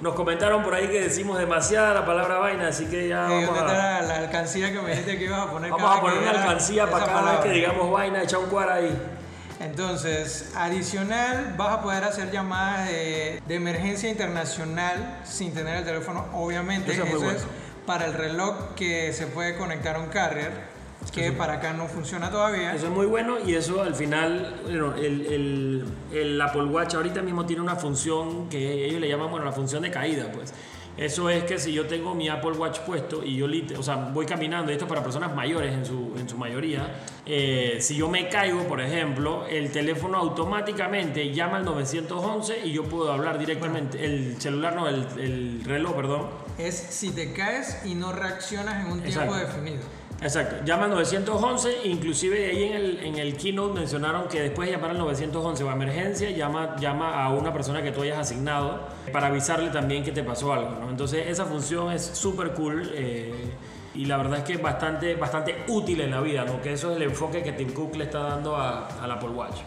[0.00, 3.58] nos comentaron por ahí que decimos demasiada la palabra vaina, así que ya eh, vamos
[3.60, 4.02] a...
[4.02, 5.70] La, alcancía que me dijiste que ibas a poner.
[5.70, 9.15] Vamos a poner una alcancía para cada vez que digamos vaina, echa un cuar ahí.
[9.60, 16.92] Entonces, adicional, vas a poder hacer llamadas de, emergencia internacional sin tener el teléfono, obviamente.
[16.92, 17.44] Eso, es,
[17.86, 20.76] para el reloj que se puede conectar a un carrier
[21.12, 22.74] que para acá no funciona todavía.
[22.74, 27.46] Eso es muy bueno y eso al final, el, el, el, Apple Watch ahorita mismo
[27.46, 30.52] tiene una función que ellos le llaman, bueno, la función de caída, pues.
[30.96, 33.46] Eso es que si yo tengo mi Apple Watch puesto y yo
[33.78, 37.02] o sea, voy caminando, y esto es para personas mayores en su, en su mayoría,
[37.26, 42.84] eh, si yo me caigo, por ejemplo, el teléfono automáticamente llama al 911 y yo
[42.84, 46.26] puedo hablar directamente, el celular no, el, el, reloj, perdón.
[46.58, 49.82] Es si te caes y no reaccionas en un tiempo definido.
[50.20, 54.74] Exacto, llama al 911, inclusive ahí en el, en el keynote mencionaron que después de
[54.74, 59.26] llamar al 911 o emergencia, llama, llama a una persona que tú hayas asignado para
[59.26, 60.70] avisarle también que te pasó algo.
[60.80, 60.88] ¿no?
[60.88, 63.52] Entonces esa función es súper cool eh,
[63.94, 66.62] y la verdad es que es bastante, bastante útil en la vida, ¿no?
[66.62, 69.58] que eso es el enfoque que Tim Cook le está dando al Apple Watch.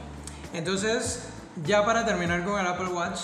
[0.53, 1.29] Entonces,
[1.63, 3.19] ya para terminar con el Apple Watch,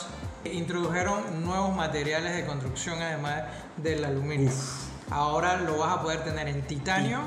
[0.45, 3.45] introdujeron nuevos materiales de construcción además
[3.77, 4.51] del aluminio.
[5.09, 7.19] Ahora lo vas a poder tener en titanio.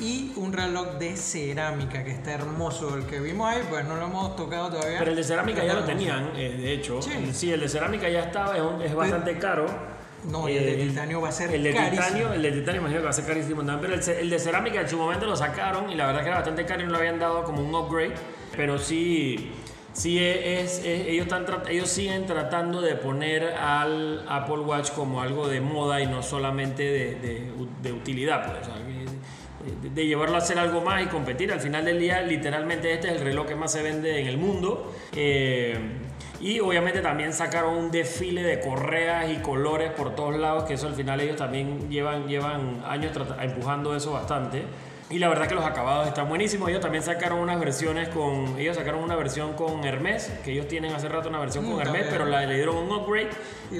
[0.00, 2.96] Y un reloj de cerámica que está hermoso.
[2.96, 4.98] El que vimos ahí, pues no lo hemos tocado todavía.
[4.98, 7.00] Pero el de cerámica ya lo tenían, eh, de hecho.
[7.00, 7.52] Sí.
[7.52, 9.66] el de cerámica ya estaba, es, bastante caro.
[10.24, 12.02] No, y el de titanio va a ser el de carísimo.
[12.02, 13.80] Titanio, el de titanio imagino que va a ser carísimo también.
[13.80, 16.36] Pero el, el, de cerámica en su momento lo sacaron y la verdad que era
[16.36, 18.14] bastante caro y no lo habían dado como un upgrade.
[18.56, 19.52] Pero sí
[19.92, 25.60] Sí, es, ellos, están, ellos siguen tratando de poner al Apple Watch como algo de
[25.60, 31.52] moda y no solamente de, utilidad, pues, de, llevarlo a hacer algo más y competir.
[31.52, 34.38] Al final del día, literalmente este es el reloj que más se vende en el
[34.38, 34.94] mundo.
[35.14, 35.76] Eh,
[36.40, 40.88] y obviamente también sacaron un desfile de correas y colores por todos lados, que eso
[40.88, 44.64] al final ellos también llevan, llevan años empujando eso bastante.
[45.12, 46.70] Y la verdad que los acabados están buenísimos.
[46.70, 48.58] Ellos también sacaron unas versiones con.
[48.58, 51.80] Ellos sacaron una versión con Hermes, que ellos tienen hace rato una versión con mm,
[51.80, 53.28] Hermes, pero la, le dieron un upgrade.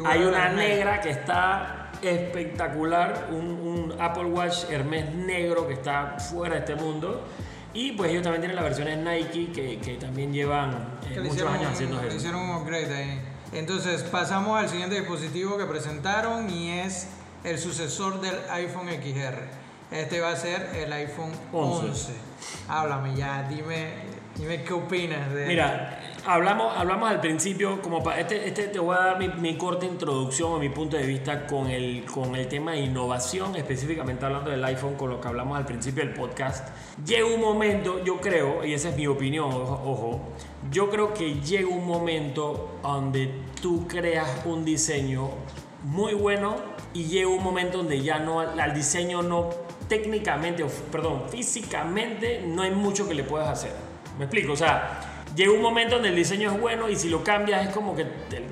[0.05, 6.61] Hay una negra que está espectacular, un, Apple Watch Hermes negro que está fuera de
[6.61, 7.27] este mundo.
[7.73, 11.73] Y pues ellos también tienen las versiones Nike que, que también llevan eh, muchos años
[11.73, 12.15] haciendo eso.
[12.15, 13.23] Hicieron un upgrade ahí.
[13.55, 17.09] Entonces pasamos al siguiente dispositivo que presentaron y es
[17.45, 19.62] el sucesor del iPhone XR.
[19.93, 22.13] Este va a ser el iPhone 11.
[22.67, 23.89] Háblame ya, dime,
[24.37, 28.97] dime qué opinas de Mira, hablamos, hablamos al principio, como para este, este te voy
[28.97, 32.73] a dar mi, corta introducción o mi punto de vista con el, con el tema
[32.73, 36.69] de innovación, específicamente hablando del iPhone, con lo que hablamos al principio del podcast.
[37.05, 40.21] Llega un momento, yo creo, y esa es mi opinión, ojo,
[40.71, 45.29] yo creo que llega un momento donde tú creas un diseño
[45.83, 46.57] muy bueno
[46.95, 49.51] y llega un momento donde ya no, al diseño no
[49.93, 53.73] técnicamente, perdón, físicamente no hay mucho que le puedas hacer.
[54.19, 54.55] ¿Me explico?
[54.55, 57.75] O sea, llega un momento donde el diseño es bueno y si lo cambias es
[57.75, 58.07] como que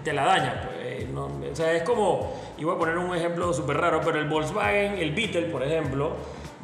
[0.04, 0.68] te, la daña.
[0.68, 4.28] Pues, o sea, es como, y voy a poner un ejemplo súper raro, pero el
[4.28, 6.12] Volkswagen, el Beetle, por ejemplo,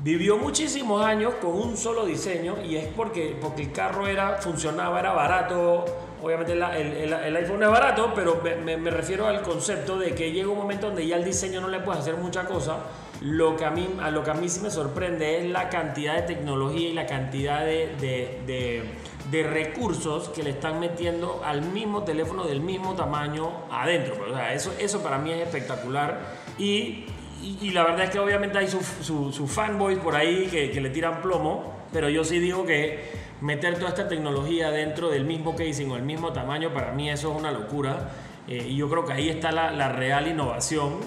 [0.02, 5.00] vivió muchísimos años con un solo diseño y es porque, porque el carro era, funcionaba,
[5.00, 5.86] era barato,
[6.22, 10.48] Obviamente el, el- el iPhone es barato, pero me, refiero al concepto de que llega
[10.48, 12.78] un momento donde ya el diseño no le puedes hacer mucha cosa.
[13.20, 16.16] Lo que a mí, a lo que a mí sí me sorprende es la cantidad
[16.16, 18.82] de tecnología y la cantidad de, de-
[19.42, 24.16] recursos que le están metiendo al mismo teléfono del mismo tamaño adentro.
[24.30, 26.20] O eso, eso para mí es espectacular.
[26.58, 27.06] Y,
[27.42, 30.90] y- la verdad es que obviamente hay sus su, su fanboys por ahí que le
[30.90, 35.90] tiran plomo, pero yo sí digo que meter toda esta tecnología dentro del mismo casing
[35.90, 38.10] o el mismo tamaño, para mí eso es una locura.
[38.48, 41.00] Eh, y yo creo que ahí está la, la real innovación.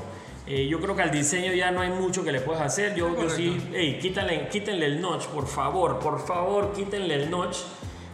[0.45, 2.95] Eh, yo creo que al diseño ya no hay mucho que le puedas hacer.
[2.95, 7.57] Yo, yo sí, hey, quítenle, quítenle el notch, por favor, por favor, quítenle el notch.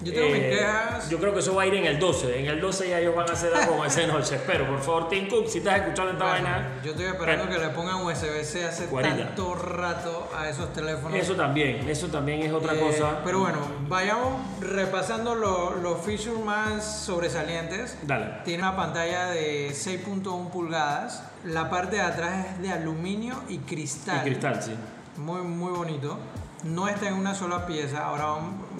[0.01, 1.09] Yo tengo mis Eh, quejas.
[1.09, 2.39] Yo creo que eso va a ir en el 12.
[2.39, 4.31] En el 12 ya ellos van a hacer algo con ese notch.
[4.33, 6.69] Espero, por favor, Tim Cook, si estás escuchando esta Bueno, vaina.
[6.83, 11.17] yo estoy esperando que le pongan USB-C hace tanto rato a esos teléfonos.
[11.17, 13.21] Eso también, eso también es otra Eh, cosa.
[13.23, 17.97] Pero bueno, vayamos repasando lo- los features más sobresalientes.
[18.03, 18.41] Dale.
[18.43, 21.23] Tiene una pantalla de 6.1 pulgadas.
[21.45, 24.19] La parte de atrás es de aluminio y cristal.
[24.21, 24.71] Y cristal, sí.
[25.17, 26.17] Muy, muy bonito.
[26.65, 28.25] No está en una sola pieza, ahora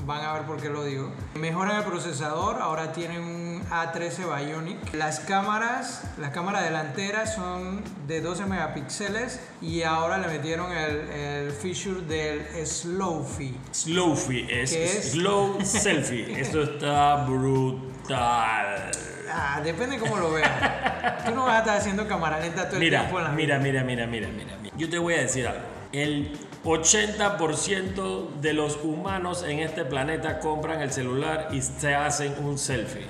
[0.08, 1.12] van, a ver por qué lo digo.
[1.36, 4.94] Mejoran el procesador, ahora tienen un A13 Bionic.
[4.96, 11.52] Las cámaras, las cámaras delanteras son de 12 megapíxeles y ahora le metieron el, el
[11.52, 13.54] feature del Slowfie.
[13.72, 15.12] Slowfie es, ¿Qué es?
[15.12, 16.42] slow selfie.
[16.42, 18.92] Esto está brutal.
[19.32, 21.24] Ah, depende cómo lo veas.
[21.24, 23.60] Tú no vas a estar haciendo cámara lenta todo el Mira, tiempo en la mira,
[23.60, 24.58] mira, mira, mira, mira.
[24.60, 24.76] mira.
[24.76, 25.62] Yo te voy a decir algo.
[25.92, 32.58] El 80% de los humanos en este planeta compran el celular y se hacen un
[32.58, 33.06] selfie.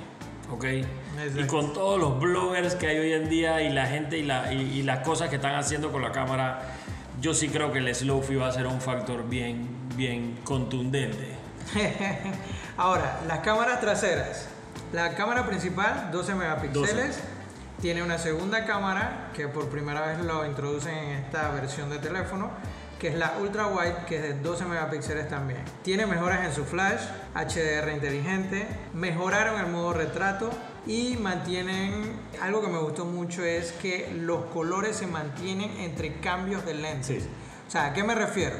[0.52, 0.64] ¿Ok?
[0.66, 0.86] Y
[1.22, 1.48] Exacto.
[1.48, 4.62] con todos los bloggers que hay hoy en día y la gente y, la, y,
[4.62, 6.62] y las cosas que están haciendo con la cámara,
[7.22, 11.36] yo sí creo que el Slowfie va a ser un factor bien, bien contundente.
[12.78, 14.48] Ahora, las cámaras traseras.
[14.94, 17.20] La cámara principal, 12 megapíxeles.
[17.82, 22.52] Tiene una segunda cámara que por primera vez lo introducen en esta versión de teléfono,
[23.00, 25.60] que es la ultra wide, que es de 12 megapíxeles también.
[25.84, 27.02] Tiene mejoras en su flash,
[27.34, 30.50] HDR inteligente, mejoraron el modo retrato
[30.88, 36.66] y mantienen algo que me gustó mucho es que los colores se mantienen entre cambios
[36.66, 37.24] de lentes.
[37.24, 37.30] Sí.
[37.68, 38.56] O sea, ¿a qué me refiero?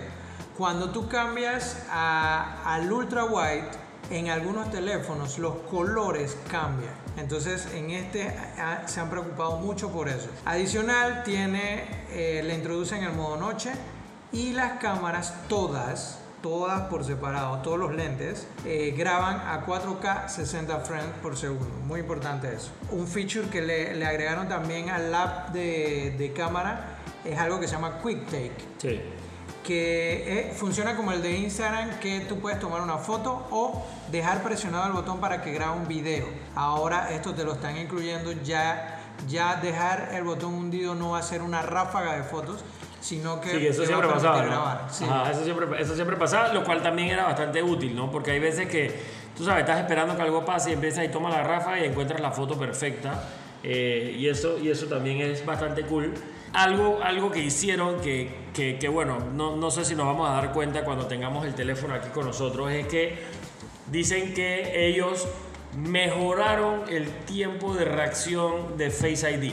[0.58, 3.70] Cuando tú cambias a- al ultra wide,
[4.10, 6.94] en algunos teléfonos los colores cambian.
[7.18, 8.28] Entonces, en este
[8.60, 10.28] ah, se han preocupado mucho por eso.
[10.46, 13.72] Adicional, tiene, eh, le introducen el modo noche
[14.36, 20.80] y las cámaras todas, todas por separado, todos los lentes, eh, graban a 4K 60
[20.82, 21.74] frames por segundo.
[21.86, 22.70] Muy importante eso.
[22.92, 27.68] Un feature que le, le agregaron también al app de, de cámara es algo que
[27.68, 29.02] se llama Quick Take Sí.
[29.64, 34.44] que eh, funciona como el de Instagram, que tú puedes tomar una foto o dejar
[34.44, 36.28] presionado el botón para que grabe un video.
[36.56, 41.24] Ahora esto te lo están incluyendo ya, ya dejar el botón hundido no va a
[41.24, 42.64] ser una ráfaga de fotos,
[43.06, 44.48] sino que Sí, eso siempre pasaba, ¿no?
[44.50, 44.88] grabar.
[44.90, 45.06] Sí.
[45.08, 48.10] Ajá, eso siempre, eso siempre pasaba, lo cual también era bastante útil, ¿no?
[48.12, 49.00] Porque hay veces que,
[49.38, 52.20] tú sabes, estás esperando que algo pase y empiezas y tomas la rafa y encuentras
[52.20, 53.24] la foto perfecta.
[53.64, 56.14] eh, y, eso, y eso también es bastante cool.
[56.54, 60.34] Algo, algo que hicieron que, que, que, bueno, no, no sé si nos vamos a
[60.34, 63.20] dar cuenta cuando tengamos el teléfono aquí con nosotros, es que
[63.92, 65.28] dicen que ellos
[65.78, 69.52] mejoraron el tiempo de reacción de Face ID.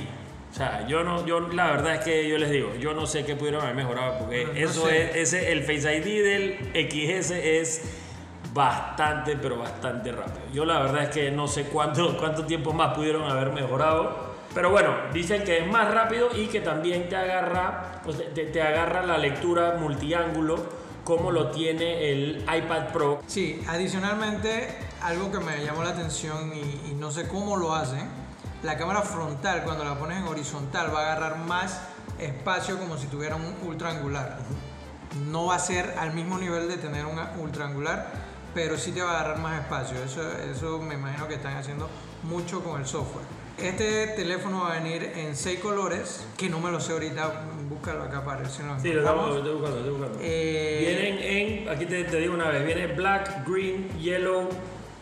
[0.53, 3.25] O sea, yo no, yo la verdad es que yo les digo, yo no sé
[3.25, 5.05] qué pudieron haber mejorado porque No, no eso sé.
[5.23, 7.83] es, ese, el Face ID del XS es
[8.53, 10.43] bastante, pero bastante rápido.
[10.53, 14.31] Yo la verdad es que no sé cuánto, cuánto tiempo más pudieron haber mejorado.
[14.55, 18.61] Pero bueno, dicen que es más rápido y que también te agarra, pues, te, te
[18.61, 20.57] agarra la lectura multiángulo
[21.05, 23.23] como lo tiene el iPad Pro.
[23.27, 24.69] Sí, adicionalmente,
[25.01, 28.07] algo que me llamó la atención y, y no sé cómo lo hacen,
[28.63, 31.81] la cámara frontal cuando la pones en horizontal va a agarrar más
[32.19, 34.39] espacio como si tuviera un ultra angular.
[35.31, 38.11] No va a ser al mismo nivel de tener un ultra angular,
[38.55, 39.97] pero sí te va a agarrar más espacio.
[40.03, 41.89] Eso, eso me imagino que están haciendo
[42.23, 43.27] mucho con el software.
[43.59, 48.05] Este teléfono va a venir en seis colores, que no me lo sé ahorita, búscalo
[48.05, 50.19] acá para ver si Sí, lo estamos estoy buscando, estoy buscando.
[50.23, 54.49] Eh, Vienen en, aquí te, te digo una vez, viene black, green, yellow,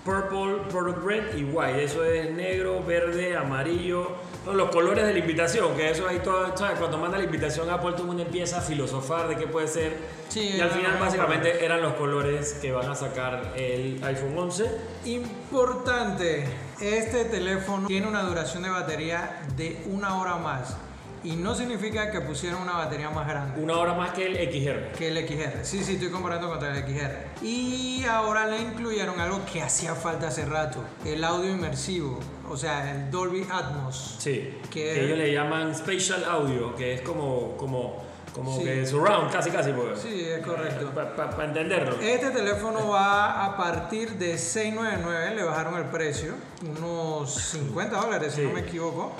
[0.04, 1.82] purple, product red y white.
[1.82, 4.16] Eso es negro, verde, amarillo.
[4.44, 6.78] Son los colores de la invitación, que eso ahí todo, ¿sabes?
[6.78, 9.68] Cuando manda la invitación a Apple, todo el mundo empieza a filosofar de qué puede
[9.68, 9.96] ser.
[10.28, 14.70] Sí, y al final básicamente eran los colores que van a sacar el iPhone 11.
[15.04, 16.46] Importante,
[16.80, 20.76] este teléfono tiene una duración de batería de una hora más.
[21.22, 24.92] Y no significa que pusieron una batería más grande Una hora más que el XR.
[24.96, 25.64] que el XR.
[25.64, 27.44] Sí, sí, estoy comparando contra el XR.
[27.46, 32.90] Y ahora le incluyeron algo que hacía falta hace rato, el audio inmersivo, o sea,
[32.90, 34.16] el Dolby Atmos.
[34.18, 34.58] Sí.
[34.70, 38.02] Que- Que ellos le llaman Spatial Audio, que es como, como,
[38.34, 38.64] como Sí.
[38.64, 39.72] que surround, casi, casi.
[39.72, 39.98] Pues.
[40.00, 40.90] Sí, es correcto.
[40.94, 42.00] Para entenderlo.
[42.00, 48.40] Este teléfono va a partir de 699, le bajaron el precio, unos 50 dólares si
[48.40, 48.46] Sí.
[48.46, 49.12] no me equivoco,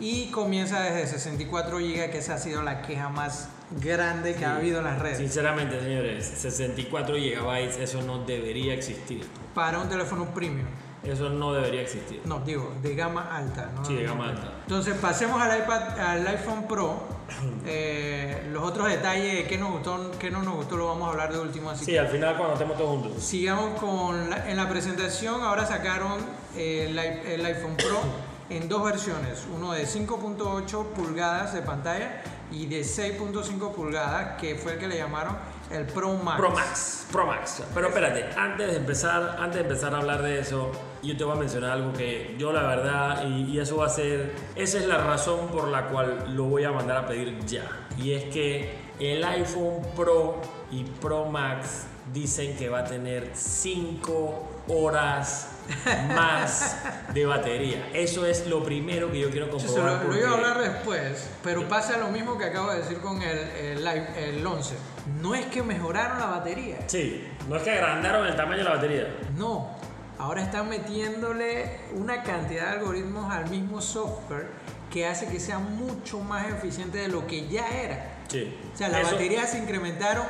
[0.00, 3.48] y comienza desde 64 GB, que esa ha sido la queja más
[3.80, 5.18] grande que ha habido en las redes.
[5.18, 9.26] Sinceramente, señores, 64 GB, eso no debería existir.
[9.54, 10.66] Para un teléfono premium.
[11.04, 12.22] Eso no debería existir.
[12.24, 13.70] No, digo, de gama alta.
[13.76, 13.84] ¿no?
[13.84, 14.52] Sí, de gama alta.
[14.62, 17.14] Entonces, pasemos al iPad, al iPhone Pro.
[17.66, 21.32] Eh, los otros detalles, qué nos gustó, qué no nos gustó, lo vamos a hablar
[21.32, 21.70] de último.
[21.70, 23.22] Así Sí, al final cuando estemos todos juntos.
[23.24, 25.42] Sigamos con la- en la presentación.
[25.42, 26.18] Ahora sacaron
[26.56, 28.00] eh, el, el iPhone Pro
[28.50, 34.74] en dos versiones, uno de 5.8 pulgadas de pantalla y de 6.5 pulgadas, que fue
[34.74, 35.36] el que le llamaron
[35.70, 36.38] el Pro Max.
[36.38, 37.62] Pro Max, Pro Max.
[37.72, 40.70] Pero espérate, antes de empezar, antes de empezar a hablar de eso,
[41.02, 43.90] yo te voy a mencionar algo que yo la verdad, y, y eso va a
[43.90, 47.64] ser, esa es la razón por la cual lo voy a mandar a pedir ya.
[47.96, 54.48] Y es que el iPhone Pro y Pro Max dicen que va a tener 5
[54.68, 55.53] horas
[56.14, 56.76] más
[57.12, 57.88] de batería.
[57.92, 60.04] Eso es lo primero que yo quiero comprobar.
[60.04, 63.20] lo, lo iba a hablar después, pero pasa lo mismo que acabo de decir con
[63.22, 64.74] el, el, el 11.
[65.20, 68.70] No es que mejoraron la batería, Sí, no es que agrandaron el tamaño de la
[68.74, 69.16] batería.
[69.36, 69.82] no.
[70.16, 74.46] Ahora están metiéndole una cantidad de algoritmos al mismo software
[74.90, 78.12] que hace que sea mucho más eficiente de lo que ya era.
[78.28, 78.56] Sí.
[78.72, 80.24] O sea, las Eso- baterías se incrementaron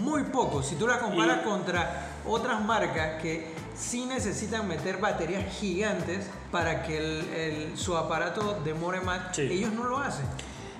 [0.00, 0.62] muy poco.
[0.62, 6.82] Si tú la comparas Y- contra otras marcas que sí necesitan meter baterías gigantes para
[6.82, 9.42] que el- el- su aparato demore más, Sí.
[9.50, 10.26] ellos no lo hacen.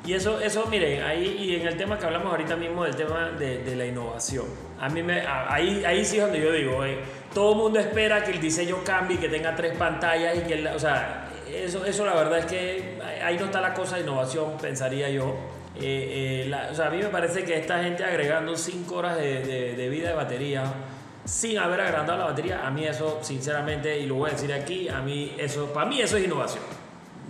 [0.07, 3.31] Y eso, eso, miren, ahí y en el tema que hablamos ahorita mismo del tema
[3.31, 4.45] de, de la innovación.
[4.79, 6.99] A mí me, ahí, ahí sí es donde yo digo, eh,
[7.33, 10.67] todo el mundo espera que el diseño cambie, que tenga tres pantallas y que, el-
[10.67, 14.59] o sea, eso, eso la verdad es que ahí no está la cosa de innovación,
[14.61, 15.35] pensaría yo.
[15.77, 19.17] Eh, eh, la- o sea, a mí me parece que esta gente agregando 5 horas
[19.17, 20.65] de, de- de vida de batería
[21.25, 24.89] sin haber agrandado la batería, a mí eso, sinceramente, y lo voy a decir aquí,
[24.89, 26.63] a mí eso, para mí eso es innovación.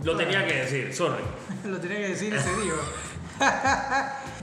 [0.02, 1.22] Lo tenía que decir, sorry.
[1.64, 2.76] lo tenía que decir y se dijo.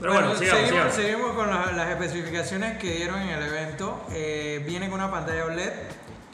[0.00, 0.94] Pero bueno, sigamos, seguimos, sigamos.
[0.94, 4.04] seguimos con la- las especificaciones que dieron en el evento.
[4.12, 5.72] Eh, viene con una pantalla OLED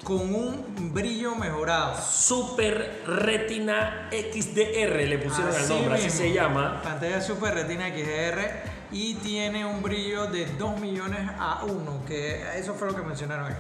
[0.05, 1.95] con un brillo mejorado.
[2.01, 6.21] Super Retina XDR le pusieron el Así nombre, así mismo.
[6.21, 6.81] se llama.
[6.83, 12.75] Pantalla Super Retina XDR y tiene un brillo de 2 millones a 1, que eso
[12.75, 13.55] fue lo que mencionaron ahí.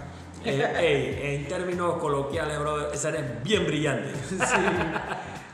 [0.44, 0.72] Eh,
[1.22, 4.10] ey, en términos coloquiales, bro, esa eres bien brillante.
[4.28, 4.36] Sí.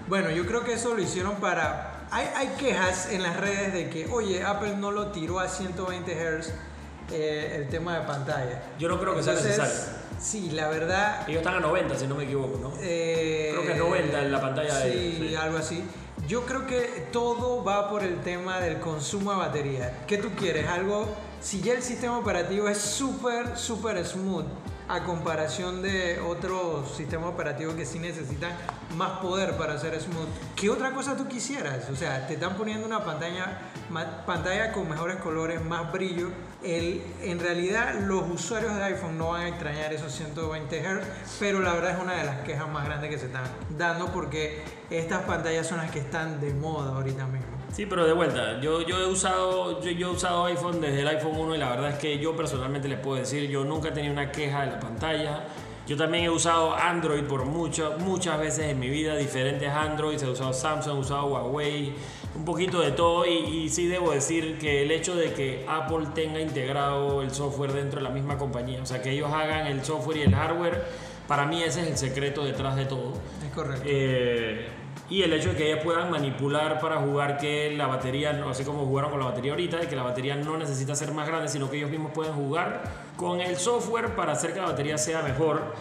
[0.06, 2.06] Bueno, yo creo que eso lo hicieron para...
[2.10, 6.12] Hay, hay quejas en las redes de que, oye, Apple no lo tiró a 120
[6.14, 6.52] Hz
[7.10, 8.62] eh, el tema de pantalla.
[8.78, 9.72] Yo no creo que sea necesario.
[10.20, 11.22] Sí, la verdad...
[11.26, 12.72] Ellos están a 90, si no me equivoco, ¿no?
[12.82, 15.34] eh, Creo que es 90 en la pantalla de Sí, ellos, sí.
[15.36, 15.84] algo así.
[16.26, 20.04] Yo creo que todo va por el tema del consumo de batería.
[20.06, 20.66] ¿Qué tú quieres?
[20.66, 21.06] Algo...
[21.40, 24.46] Si ya el sistema operativo es súper, súper smooth
[24.88, 28.52] a comparación de otros sistemas operativos que sí necesitan
[28.96, 31.88] más poder para ser smooth, ¿qué otra cosa tú quisieras?
[31.90, 33.60] O sea, te están poniendo una pantalla,
[34.26, 36.28] pantalla con mejores colores, más brillo.
[36.62, 41.60] El, en realidad, los usuarios de iPhone no van a extrañar esos 120 Hz, pero
[41.60, 43.44] la verdad es una de las quejas más grandes que se están
[43.76, 47.53] dando porque estas pantallas son las que están de moda ahorita mismo.
[47.74, 51.08] Sí, pero de vuelta, yo, yo, he usado, yo, yo he usado iPhone desde el
[51.08, 53.90] iPhone 1 y la verdad es que yo personalmente les puedo decir, yo nunca he
[53.90, 55.42] tenido una queja de la pantalla.
[55.84, 60.28] Yo también he usado Android por muchas muchas veces en mi vida, diferentes Androids, he
[60.28, 61.92] usado Samsung, he usado Huawei,
[62.36, 66.06] un poquito de todo y, y sí debo decir que el hecho de que Apple
[66.14, 69.84] tenga integrado el software dentro de la misma compañía, o sea, que ellos hagan el
[69.84, 70.84] software y el hardware,
[71.26, 73.14] para mí ese es el secreto detrás de todo.
[73.44, 73.84] Es correcto.
[73.84, 74.68] Eh,
[75.10, 78.64] y el hecho de que ellas puedan manipular para jugar que la batería, no- así
[78.64, 81.48] como jugaron con la batería ahorita, de que la batería no necesita ser más grande,
[81.48, 82.82] sino que ellos mismos pueden jugar
[83.16, 85.74] con el software para hacer que la batería sea mejor.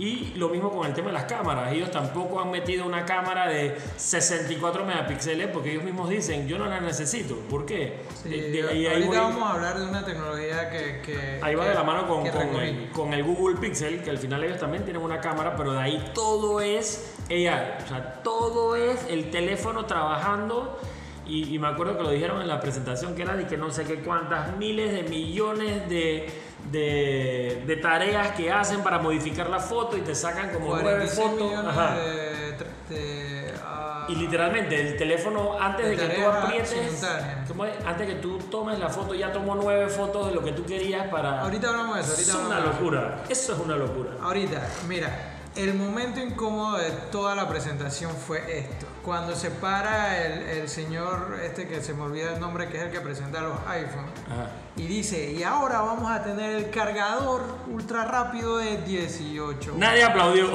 [0.00, 1.72] Y lo mismo con el tema de las cámaras.
[1.72, 6.66] Ellos tampoco han metido una cámara de 64 megapíxeles porque ellos mismos dicen, yo no
[6.66, 7.34] la necesito.
[7.50, 7.98] ¿Por qué?
[8.22, 11.00] Sí, De- de- y ahí ahorita voy- vamos a hablar de una tecnología que...
[11.04, 14.10] que Ahí va que- de la mano con, con el, con el Google Pixel, que
[14.10, 17.76] al final ellos también tienen una cámara, pero de ahí todo es AI.
[17.84, 20.78] O sea, todo es el teléfono trabajando.
[21.26, 23.70] Y, y me acuerdo que lo dijeron en la presentación que era de que no
[23.70, 26.32] sé qué cuántas miles de millones de,
[26.72, 31.18] de, de tareas que hacen para modificar la foto y te sacan como nueve 46
[31.18, 31.52] fotos.
[31.66, 31.96] Ajá.
[31.98, 32.56] de,
[32.88, 37.44] de, ah, y literalmente el teléfono antes de, De que tú aprietes, simultánea.
[37.46, 37.74] ¿cómo es?
[37.84, 41.08] antes que tú tomes la foto ya tomó nueve fotos de lo que tú querías
[41.08, 41.42] para...
[41.42, 42.72] Ahorita hablamos de eso, es ahorita una de eso.
[42.72, 44.10] locura, eso es una locura.
[44.22, 45.10] Ahorita, mira,
[45.58, 48.86] el momento incómodo de toda la presentación fue esto.
[49.04, 52.84] Cuando se para el, el señor, este que se me olvida el nombre, que es
[52.84, 54.50] el que presenta los iPhones, Ajá.
[54.76, 59.74] y dice, y ahora vamos a tener el cargador ultra rápido de 18.
[59.76, 60.52] Nadie aplaudió.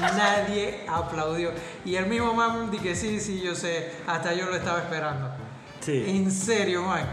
[0.00, 1.52] Nadie aplaudió.
[1.84, 5.30] Y el mismo man que sí, sí, yo sé, hasta yo lo estaba esperando.
[5.80, 6.04] Sí.
[6.08, 7.04] En serio, man.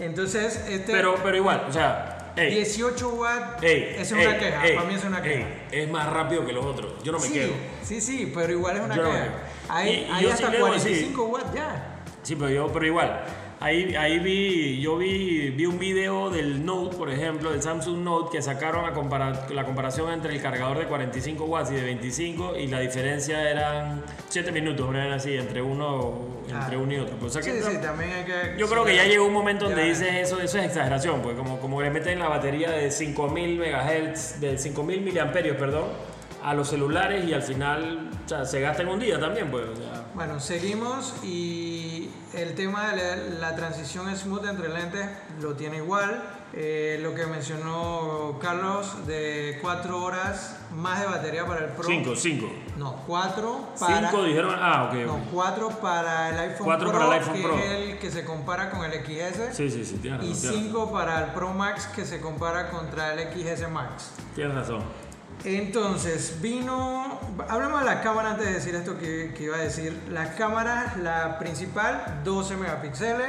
[0.00, 4.66] Entonces, este Pero, pero igual, o sea, ey, 18 watts ey, es ey, una queja.
[4.66, 5.46] ey, Para mí es una queja.
[5.70, 7.02] es más rápido que los otros.
[7.02, 7.52] Yo no me sí, quedo.
[7.82, 9.22] Sí, sí, pero igual es una Yo no queja.
[9.24, 9.32] quedo.
[9.68, 11.88] Hay, Y- hay yo sí hasta debo 45 watts ya.
[12.22, 13.24] Sí, pero yo, pero igual.
[13.64, 18.36] Ahí, ahí vi, yo vi, vi un video del Note, por ejemplo, del Samsung Note,
[18.36, 22.56] que sacaron a comparar, la comparación entre el cargador de 45 watts y de 25,
[22.58, 26.80] y la diferencia eran 7 minutos, una vez así, entre uno, entre Ah.
[26.80, 27.14] uno y otro.
[27.18, 28.58] Pues, o sea Sí, que sí, no- también hay que.
[28.58, 31.60] yo creo que ya llegó un momento donde dices eso, eso es exageración, pues como,
[31.60, 35.84] como le meten la batería de 5000 MHz, de 5000 miliamperios, perdón,
[36.42, 39.66] a los celulares y al final o sea, se gasta en un día también, pues.
[39.68, 43.16] O sea, Bueno, seguimos y el tema de la,
[43.50, 45.06] la transición smooth entre lentes
[45.40, 46.22] lo tiene igual.
[46.54, 51.84] Eh, lo que mencionó Carlos de 4 horas más de batería para el Pro.
[51.84, 52.46] 5, 5.
[52.76, 54.10] No, 4 para.
[54.10, 54.94] 5 dijeron, ah, ok.
[55.06, 55.20] No, ok.
[55.32, 57.58] 4 para el iPhone Cuatro Pro, para el iPhone que Pro.
[57.58, 59.56] es el que se compara con el XS.
[59.56, 60.50] Sí, sí, sí, tienes Y razón.
[60.50, 60.62] razón.
[60.64, 64.10] 5 para el Pro Max que se compara contra el XS Max.
[64.34, 64.82] Tienes razón.
[65.44, 67.20] Entonces, vino.
[67.48, 69.98] Hablemos de la cámara antes de decir esto que, que iba a decir.
[70.10, 73.28] La cámara, la principal, 12 megapíxeles.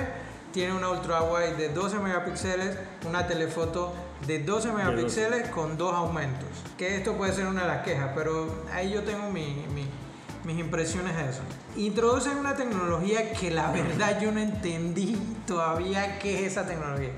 [0.52, 2.78] Tiene una ultra wide de 12 megapíxeles,
[3.08, 3.92] una telefoto
[4.28, 6.48] de 12 megapíxeles con dos aumentos.
[6.78, 9.88] Que esto puede ser una de las quejas, pero ahí yo tengo mi- mi-
[10.46, 11.42] mis impresiones de eso.
[11.76, 17.10] Introducen una tecnología que la verdad yo no entendí todavía qué es esa tecnología.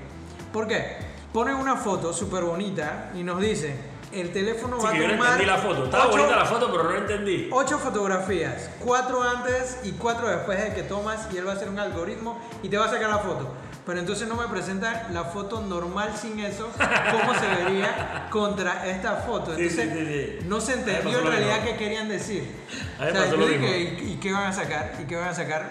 [0.50, 0.96] ¿Por qué?
[1.34, 3.76] Ponen una foto súper bonita y nos dicen,
[4.16, 5.84] el teléfono Sí, va a que yo no tomar entendí la foto.
[5.84, 7.48] Estaba ocho- bonita la foto, pero no la entendí.
[7.52, 11.68] Ocho fotografías, cuatro antes y cuatro después de que tomas y él va a hacer
[11.68, 13.52] un algoritmo y te va a sacar la foto.
[13.84, 16.68] Pero entonces no me presentan la foto normal sin eso,
[17.12, 19.54] cómo se vería contra esta foto.
[19.56, 20.46] Entonces sí, sí.
[20.48, 22.50] no se entendió en realidad qué querían decir.
[22.98, 23.78] O sea, yo dije.
[24.02, 24.92] ¿y, y qué van a sacar?
[25.00, 25.70] ¿Y qué van a sacar?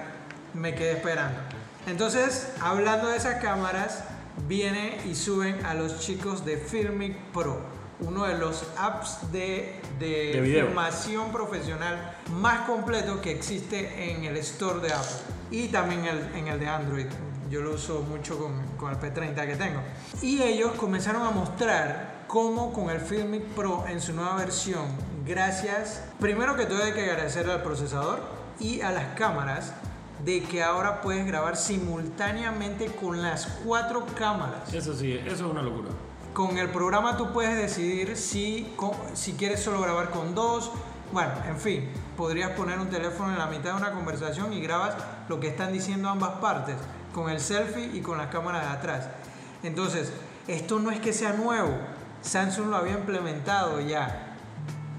[0.54, 1.38] Me quedé esperando.
[1.88, 4.06] Entonces, hablando de esas cámaras,
[4.48, 7.60] viene y suben a los chicos de Filmic Pro,
[8.02, 14.36] uno de los apps de, de, De filmación profesional más completo que existe en el
[14.38, 15.16] store de Apple
[15.52, 17.06] y también el- en el de Android.
[17.50, 19.80] Yo lo uso mucho con, con el P30 que tengo.
[20.22, 24.88] Y ellos comenzaron a mostrar cómo con el Filmic Pro en su nueva versión,
[25.26, 28.20] gracias, primero que todo hay que agradecer al procesador
[28.60, 29.74] y a las cámaras,
[30.26, 34.74] de que ahora puedes grabar simultáneamente con las cuatro cámaras.
[34.74, 35.90] Eso sí, eso es una locura.
[36.36, 38.68] Con el programa tú puedes decidir si,
[39.14, 40.70] si quieres solo grabar con dos.
[41.14, 44.98] Bueno, en fin, podrías poner un teléfono en la mitad de una conversación y grabas
[45.30, 46.76] lo que están diciendo ambas partes,
[47.14, 49.08] con el selfie y con las cámaras de atrás.
[49.64, 50.12] Entonces,
[50.46, 51.72] esto no es que sea nuevo,
[52.22, 54.25] Samsung lo había implementado ya.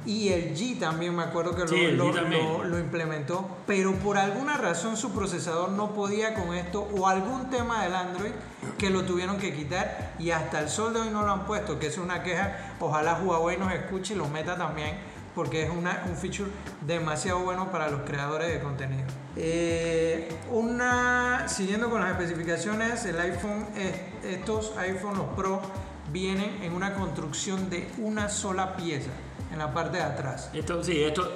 [0.06, 2.44] Y el G también me acuerdo que lo, Sí, el G lo- también.
[2.44, 7.50] lo- lo implementó, pero por alguna razón su procesador no podía con esto o algún
[7.50, 8.30] tema del Android
[8.78, 11.78] que lo tuvieron que quitar y hasta el sol de hoy no lo han puesto,
[11.80, 12.76] que es una queja.
[12.78, 14.96] Ojalá Huawei nos escuche y lo meta también
[15.34, 16.50] porque es una, un feature
[16.86, 19.04] demasiado bueno para los creadores de contenido.
[19.36, 25.60] Eh, una, siguiendo con las especificaciones, el iPhone, es- estos iPhone los Pro
[26.12, 29.10] vienen en una construcción de una sola pieza
[29.56, 30.50] en la parte de atrás.
[30.52, 31.32] Esto, sí, esto,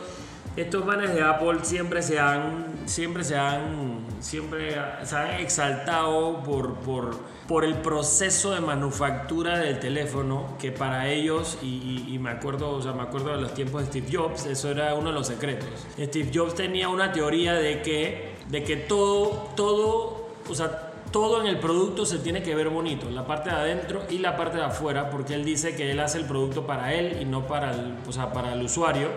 [0.57, 6.75] estos manes de Apple siempre se han, siempre se han, siempre se han exaltado por,
[6.81, 7.17] por,
[7.49, 11.67] por el proceso de manufactura del teléfono, que para ellos, y,
[12.11, 14.71] y- y me acuerdo, o sea, me acuerdo de los tiempos de Steve Jobs, eso
[14.71, 15.69] era uno de los secretos.
[15.99, 21.47] Steve Jobs tenía una teoría de que, de que todo, todo, o sea, todo en
[21.47, 24.65] el producto se tiene que ver bonito, la parte de adentro y la parte de
[24.65, 27.97] afuera, porque él dice que él hace el producto para él y no para el,
[28.07, 29.09] o sea, para el usuario,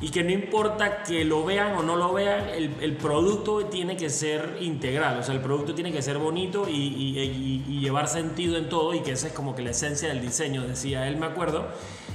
[0.00, 4.10] y que no importa que lo vean o no lo vean, el, producto tiene que
[4.10, 8.94] ser integral, o sea, el producto tiene que ser bonito y llevar sentido en todo,
[8.94, 11.66] y que esa es como que la esencia del diseño, decía él, me acuerdo,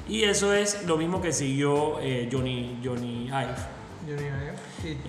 [0.10, 3.77] y eso es lo mismo que siguió eh, Johnny, Johnny Ive.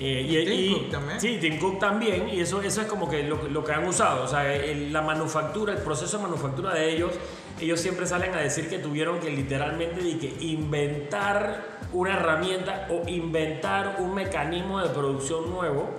[0.01, 1.21] Y, Eh, y Tim Cook también.
[1.21, 4.25] Sí, Tim Cook también, y eso, eso es como que lo, lo que han usado,
[4.25, 7.13] o sea, el- la manufactura, el proceso de manufactura de ellos,
[7.61, 13.09] ellos siempre salen a decir que tuvieron que literalmente de que inventar una herramienta o
[13.09, 15.91] inventar un mecanismo de producción nuevo,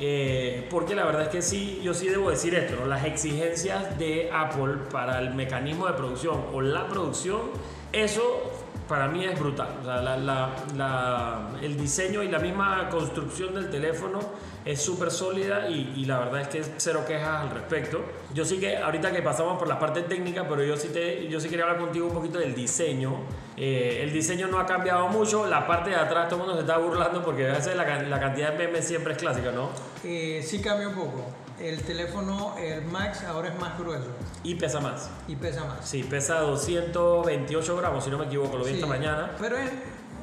[0.00, 2.86] eh, porque la verdad es que sí, yo sí debo decir esto, ¿no?
[2.86, 7.40] las exigencias de Apple para el mecanismo de producción o la producción,
[7.92, 8.52] eso
[8.88, 9.68] para mí es brutal.
[9.80, 14.18] O sea, la- la- la- el diseño y la misma construcción del teléfono
[14.64, 18.02] es súper sólida y, y la verdad es que cero quejas al respecto.
[18.34, 21.40] Yo sí que ahorita que pasamos por la parte técnica, pero yo sí, te, yo
[21.40, 23.20] sí quería hablar contigo un poquito del diseño.
[23.56, 26.60] Eh, el diseño no ha cambiado mucho, la parte de atrás todo el mundo se
[26.66, 29.70] está burlando porque a veces la, can- la cantidad de memes siempre es clásica, ¿no?
[30.04, 31.24] Eh, sí cambia un poco.
[31.60, 34.10] El teléfono, el Max, ahora es más grueso
[34.44, 35.10] Y pesa más.
[35.26, 35.88] y pesa más.
[35.88, 39.30] Sí, pesa 228 gramos, si no me equivoco, lo vi Sí, esta mañana.
[39.40, 39.70] Pero es,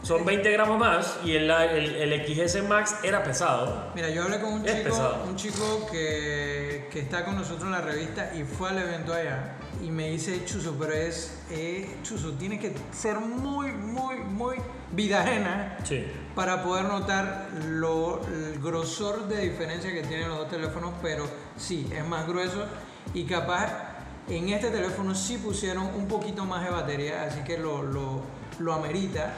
[0.03, 3.91] Son 20 gramos más y el, el, el XS Max era pesado.
[3.95, 5.23] Mira, yo hablé con un Es chico, pesado.
[5.27, 9.55] un chico que, que está con nosotros en la revista y fue al evento allá
[9.83, 14.55] y me dice, Chuzo, pero es, eh, Chuzo, tienes que ser muy, muy, muy
[14.91, 16.05] vida ajena Sí.
[16.35, 21.25] para poder notar lo, el grosor de diferencia que tienen los dos teléfonos, pero
[21.57, 22.65] sí, es más grueso
[23.13, 23.67] y capaz
[24.29, 28.21] en este teléfono sí pusieron un poquito más de batería, así que lo, lo,
[28.59, 29.31] lo amerita.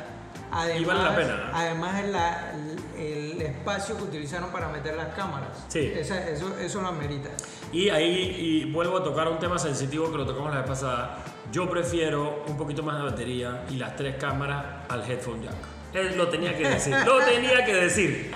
[0.50, 1.52] Además, Y vale la pena.
[1.54, 2.52] además la-
[2.98, 5.92] el espacio que utilizaron para meter las cámaras, Sí.
[5.96, 7.30] Esa- eso, eso lo amerita.
[7.72, 11.24] Y ahí y vuelvo a tocar un tema sensitivo que lo tocamos la vez pasada.
[11.52, 15.54] Yo prefiero un poquito más de batería y las tres cámaras al headphone jack.
[15.94, 18.32] Él lo tenía que decir, lo tenía que decir.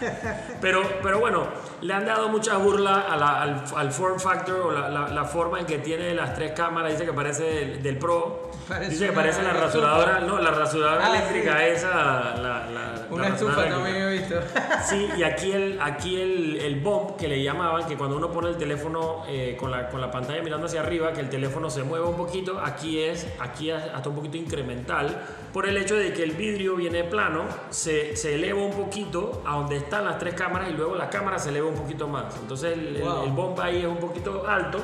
[0.60, 1.46] pero, pero bueno,
[1.82, 5.24] le han dado mucha burla a la- al, al form factor o la, la- la
[5.24, 6.92] forma en que tiene las tres cámaras.
[6.92, 8.50] Dice que parece del, del Pro.
[8.68, 11.64] Parece Dice que parece la rasuradora, no, la rasuradora Ah, eléctrica sí.
[11.66, 12.34] esa.
[13.10, 14.08] Una estufa también eléctrica.
[14.08, 14.36] he visto.
[14.88, 18.48] Sí, y aquí el, aquí el, el bump que le llamaban, que cuando uno pone
[18.48, 21.82] el teléfono eh, con, la, con la pantalla mirando hacia arriba, que el teléfono se
[21.84, 25.16] mueve un poquito, aquí es aquí hasta un poquito incremental,
[25.52, 29.54] por el hecho de que el vidrio viene plano, se, se eleva un poquito a
[29.56, 32.36] donde están las tres cámaras y luego la cámara se eleva un poquito más.
[32.40, 33.24] Entonces el, el- Wow.
[33.24, 34.80] el bump ahí es un poquito alto,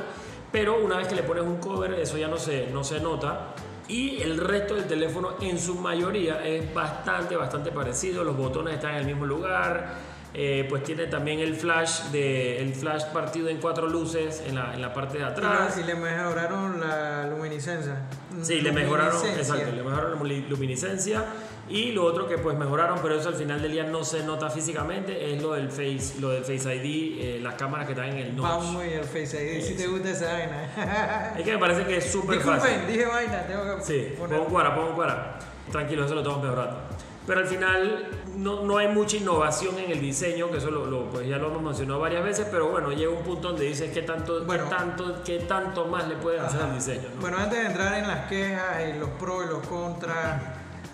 [0.50, 3.54] pero una vez que le pones un cover, eso ya no se, no se nota.
[3.88, 8.22] Y el resto del teléfono en su mayoría es bastante, bastante parecido.
[8.24, 10.12] Los botones están en el mismo lugar.
[10.34, 14.72] Eh, pues tiene también el flash de el flash partido en cuatro luces en la,
[14.72, 15.76] en la parte de atrás.
[15.76, 17.96] Y le mejoraron la luminiscencia.
[18.40, 19.56] Sí, le mejoraron, Luminiscencia.
[19.56, 21.24] exacto, le mejoraron la lumi- luminiscencia
[21.72, 24.50] y lo otro que pues mejoraron, pero eso al final del día no se nota
[24.50, 28.18] físicamente, es lo del Face, lo del Face ID, eh, las cámaras que están en
[28.18, 28.46] el notch.
[28.48, 31.32] Vamos y el Face ID, si te gusta esa vaina.
[31.38, 32.86] Es que me parece que es súper fácil.
[32.86, 35.38] Dije vaina, tengo que Sí, poner- pon cuara, pon cuara.
[35.70, 36.76] Tranquilo, eso lo estamos mejorando.
[37.24, 41.04] Pero al final no, no hay mucha innovación en el diseño, que eso lo, lo-
[41.08, 44.02] pues ya lo hemos mencionado varias veces, pero bueno, llega un punto donde dices qué
[44.02, 44.64] tanto, Bueno.
[44.68, 47.08] qué tanto, qué tanto más le pueden hacer al diseño.
[47.14, 47.20] ¿no?
[47.20, 50.42] Bueno, antes de entrar en las quejas y los pros y los contras,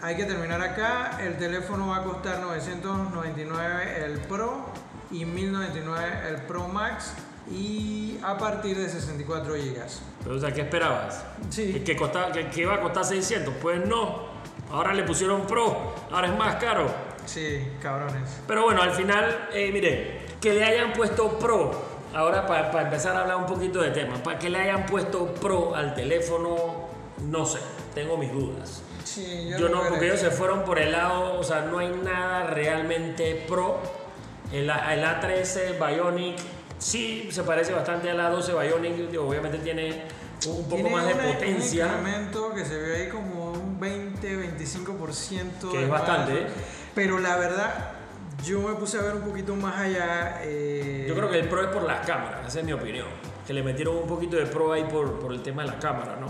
[0.03, 1.19] hay que terminar acá.
[1.21, 4.67] El teléfono va a costar 999 el Pro
[5.11, 7.13] y 1099 el Pro Max
[7.51, 9.77] y a partir de 64 GB.
[10.23, 11.25] Pero, o sea, ¿qué esperabas?
[11.51, 11.73] Sí.
[11.73, 13.55] ¿Que, que, costaba- que- que iba a costar 600?
[13.61, 14.27] Pues no.
[14.71, 16.87] Ahora le pusieron Pro, ahora es más caro.
[17.25, 18.41] Sí, cabrones.
[18.47, 21.71] Pero bueno, al final, eh, mire, que le hayan puesto Pro,
[22.15, 25.75] ahora para empezar a hablar un poquito de tema, para que le hayan puesto Pro
[25.75, 26.87] al teléfono,
[27.23, 27.61] no sé,
[27.95, 28.83] tengo mis dudas.
[29.19, 32.45] Sí, Yo no, porque ellos se fueron por el lado, o sea, no hay nada
[32.45, 33.81] realmente Pro.
[34.53, 34.71] El, el
[35.05, 36.37] A13 Bionic
[36.79, 40.05] sí se parece bastante al A12 Bionic, obviamente tiene
[40.47, 41.87] un poco Tiene más de una- potencia.
[41.87, 45.71] Un incremento que se ve ahí como un 20-25%.
[45.73, 46.47] Que es bastante, ¿eh?
[46.95, 47.91] Pero la verdad,
[48.45, 50.41] yo me puse a ver un poquito más allá.
[50.43, 53.07] eh, Yo creo que el Pro es por las cámaras, esa es mi opinión.
[53.49, 56.17] Que le metieron un poquito de Pro ahí por, por el tema de la cámara,
[56.21, 56.27] ¿no?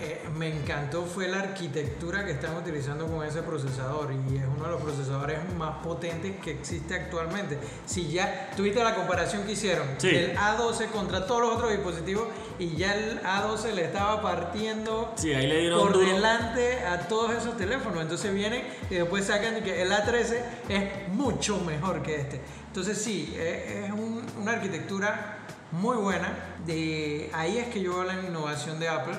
[0.00, 4.64] Eh, me encantó fue la arquitectura que están utilizando con ese procesador y es uno
[4.64, 7.58] de los procesadores más potentes que existe actualmente.
[7.84, 10.08] Si ya tuviste la comparación que hicieron Sí.
[10.08, 15.34] del A12 contra todos los otros dispositivos y ya el A12 le estaba partiendo Sí,
[15.34, 16.06] ahí le dieron por duro.
[16.06, 18.00] delante a todos esos teléfonos.
[18.00, 20.38] Entonces vienen y después sacan que el A13
[20.70, 22.40] es mucho mejor que este.
[22.68, 25.40] Entonces sí, es, es un- una arquitectura
[25.74, 26.32] muy buena.
[26.66, 29.14] De, ahí es que yo veo la innovación de Apple.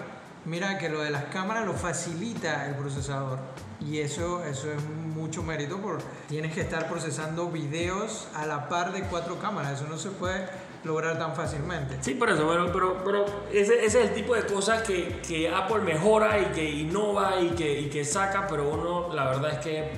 [0.45, 3.39] Mira que lo de las cámaras lo facilita el procesador.
[3.82, 8.93] Y eso, eso es mucho mérito porque tienes que estar procesando videos a la par
[8.93, 9.74] de cuatro cámaras.
[9.74, 10.47] Eso no se puede
[10.84, 11.97] lograr tan fácilmente.
[12.01, 15.80] Sí, por eso, bueno, pero, pero ese, es el tipo de cosas que, que Apple
[15.80, 19.91] mejora y que innova y que, que saca, pero uno, la verdad es que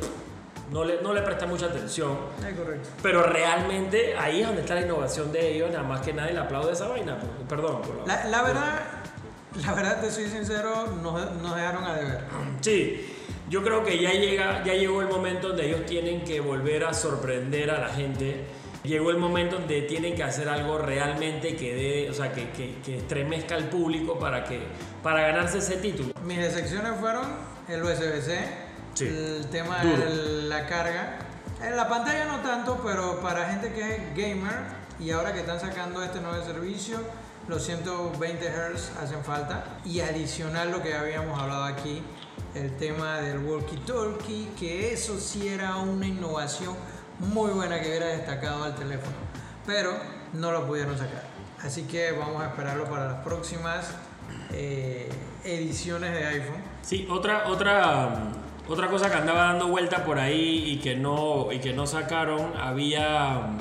[0.71, 2.17] no le, no le presta mucha atención.
[2.47, 2.89] Es correcto.
[3.01, 6.39] Pero realmente ahí es donde está la innovación de ellos, nada más que nadie le
[6.39, 7.17] aplaude esa vaina.
[7.19, 7.31] pues.
[7.47, 7.81] Perdón.
[7.81, 8.79] por la- La, la verdad,
[9.65, 12.19] la verdad, te soy sincero, nos, nos dejaron a deber.
[12.61, 13.13] Sí,
[13.49, 16.93] yo creo que ya, llega, ya llegó el momento donde ellos tienen que volver a
[16.93, 18.45] sorprender a la gente.
[18.83, 22.75] Llegó el momento donde tienen que hacer algo realmente que dé, o sea, que, que,
[22.85, 24.59] que estremezca al público para, que,
[25.03, 26.13] para ganarse ese título.
[26.23, 27.25] Mis decepciones fueron
[27.67, 28.37] el USB-C,
[28.97, 29.05] Sí.
[29.05, 31.19] el tema de la carga.
[31.61, 34.57] En la pantalla no tanto, pero para gente que es gamer
[34.99, 36.97] y ahora que están sacando este nuevo servicio,
[37.47, 39.65] los 120 Hz hacen falta.
[39.85, 42.01] Y adicional lo que habíamos hablado aquí,
[42.55, 46.75] el tema del walkie-talkie, que eso sí era una innovación
[47.19, 49.15] muy buena que hubiera destacado al teléfono.
[49.67, 49.91] Pero
[50.33, 51.23] no lo pudieron sacar.
[51.63, 53.91] Así que vamos a esperarlo para las próximas
[54.51, 55.07] eh,
[55.43, 56.63] ediciones de iPhone.
[56.81, 58.31] Sí, otra, otra,
[58.69, 62.51] otra cosa que andaba dando vuelta por ahí y que no, y que no sacaron,
[62.57, 63.55] había,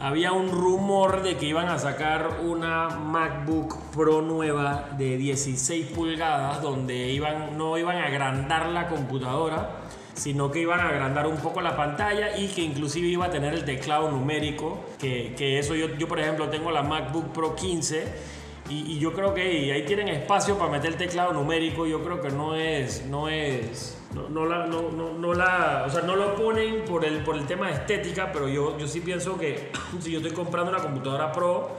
[0.00, 6.60] había un rumor de que iban a sacar una MacBook Pro nueva de 16 pulgadas
[6.62, 9.70] donde iban, no iban a agrandar la computadora,
[10.14, 13.54] sino que iban a agrandar un poco la pantalla y que inclusive iba a tener
[13.54, 18.33] el teclado numérico, que, que eso yo, yo por ejemplo tengo la MacBook Pro 15
[18.68, 21.86] y, y yo creo que ahí, tienen espacio para meter el teclado numérico.
[21.86, 25.90] Yo creo que no es, no es, no, no la, no, no, no la, o
[25.90, 29.00] sea, no lo ponen por el, por el tema de estética, pero yo, yo sí
[29.00, 31.70] pienso que si yo estoy comprando una computadora Pro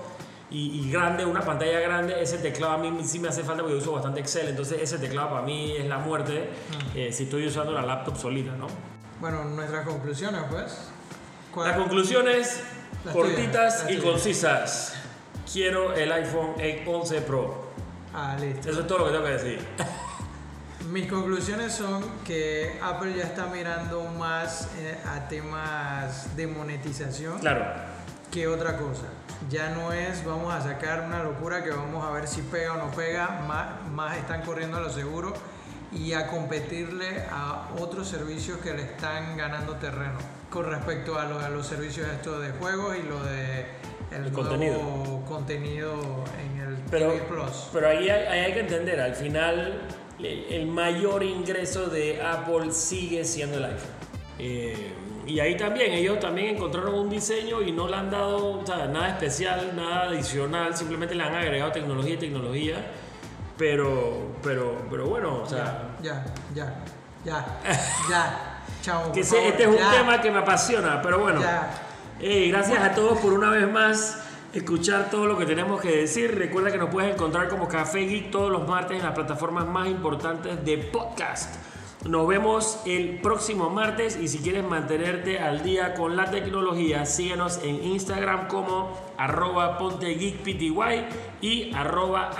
[0.52, 3.76] y, y grande, una pantalla grande, ese teclado a mí sí me hace falta porque
[3.78, 6.50] yo uso bastante Excel, entonces ese teclado para mí es la muerte
[6.94, 8.68] eh, si estoy usando la laptop solita, ¿no?
[9.20, 10.90] Bueno, nuestras conclusiones, pues.
[11.52, 12.64] ¿Cuál- Las conclusiones
[13.06, 14.12] Las cortitas tuyas, las y tuyas.
[14.12, 15.02] concisas.
[15.52, 16.56] Quiero el iPhone
[16.88, 17.66] 11 Pro.
[18.14, 18.70] Ah, listo.
[18.70, 19.68] Eso es todo lo que tengo que decir.
[20.92, 27.66] Mis conclusiones son que Apple ya está mirando más eh, a temas de monetización Claro.
[28.32, 29.04] que otra cosa.
[29.50, 32.78] Ya no es vamos a sacar una locura que vamos a ver si pega o
[32.78, 35.34] no pega, más, más están corriendo a lo seguro
[35.92, 40.18] y a competirle a otros servicios que le están ganando terreno
[40.52, 43.66] con respecto a, lo- a los servicios estos de juegos y lo de
[44.12, 45.22] el, El nuevo contenido.
[45.28, 47.70] contenido en el Pero, TV Plus.
[47.74, 49.82] pero ahí hay, ahí hay que entender, al final
[50.20, 53.90] el, mayor ingreso de Apple sigue siendo el iPhone.
[54.40, 54.94] Eh,
[55.28, 58.88] y ahí también, ellos también encontraron un diseño y no le han dado o sea,
[58.88, 62.76] nada especial, nada adicional, simplemente le han agregado tecnología y tecnología.
[63.58, 66.76] Pero, pero, pero bueno, o sea, Ya, ya,
[67.24, 67.46] ya,
[68.10, 68.52] ya.
[68.82, 69.12] Chao.
[69.12, 71.42] que este es un ya, tema que me apasiona, pero bueno.
[71.42, 71.72] Ya.
[72.20, 76.34] Gracias a todos por una vez más escuchar todo lo que tenemos que decir.
[76.34, 79.88] Recuerda que nos puedes encontrar como Café Geek todos los martes en las plataformas más
[79.88, 81.56] importantes de podcast.
[82.06, 87.60] Nos vemos el próximo martes y si quieres mantenerte al día con la tecnología, síguenos
[87.64, 90.74] en Instagram como arroba pontegeekpty
[91.42, 92.32] y arroba.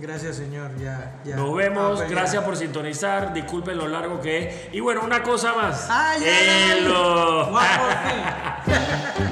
[0.00, 0.70] Gracias, señor.
[0.78, 1.36] Ya, ya.
[1.36, 2.44] Nos vemos, Ah, pues, gracias ya.
[2.46, 4.54] por sintonizar, disculpen lo largo que es.
[4.72, 5.86] Y bueno, una cosa más.
[5.90, 6.72] Ah, ya.
[6.76, 7.58] Hello.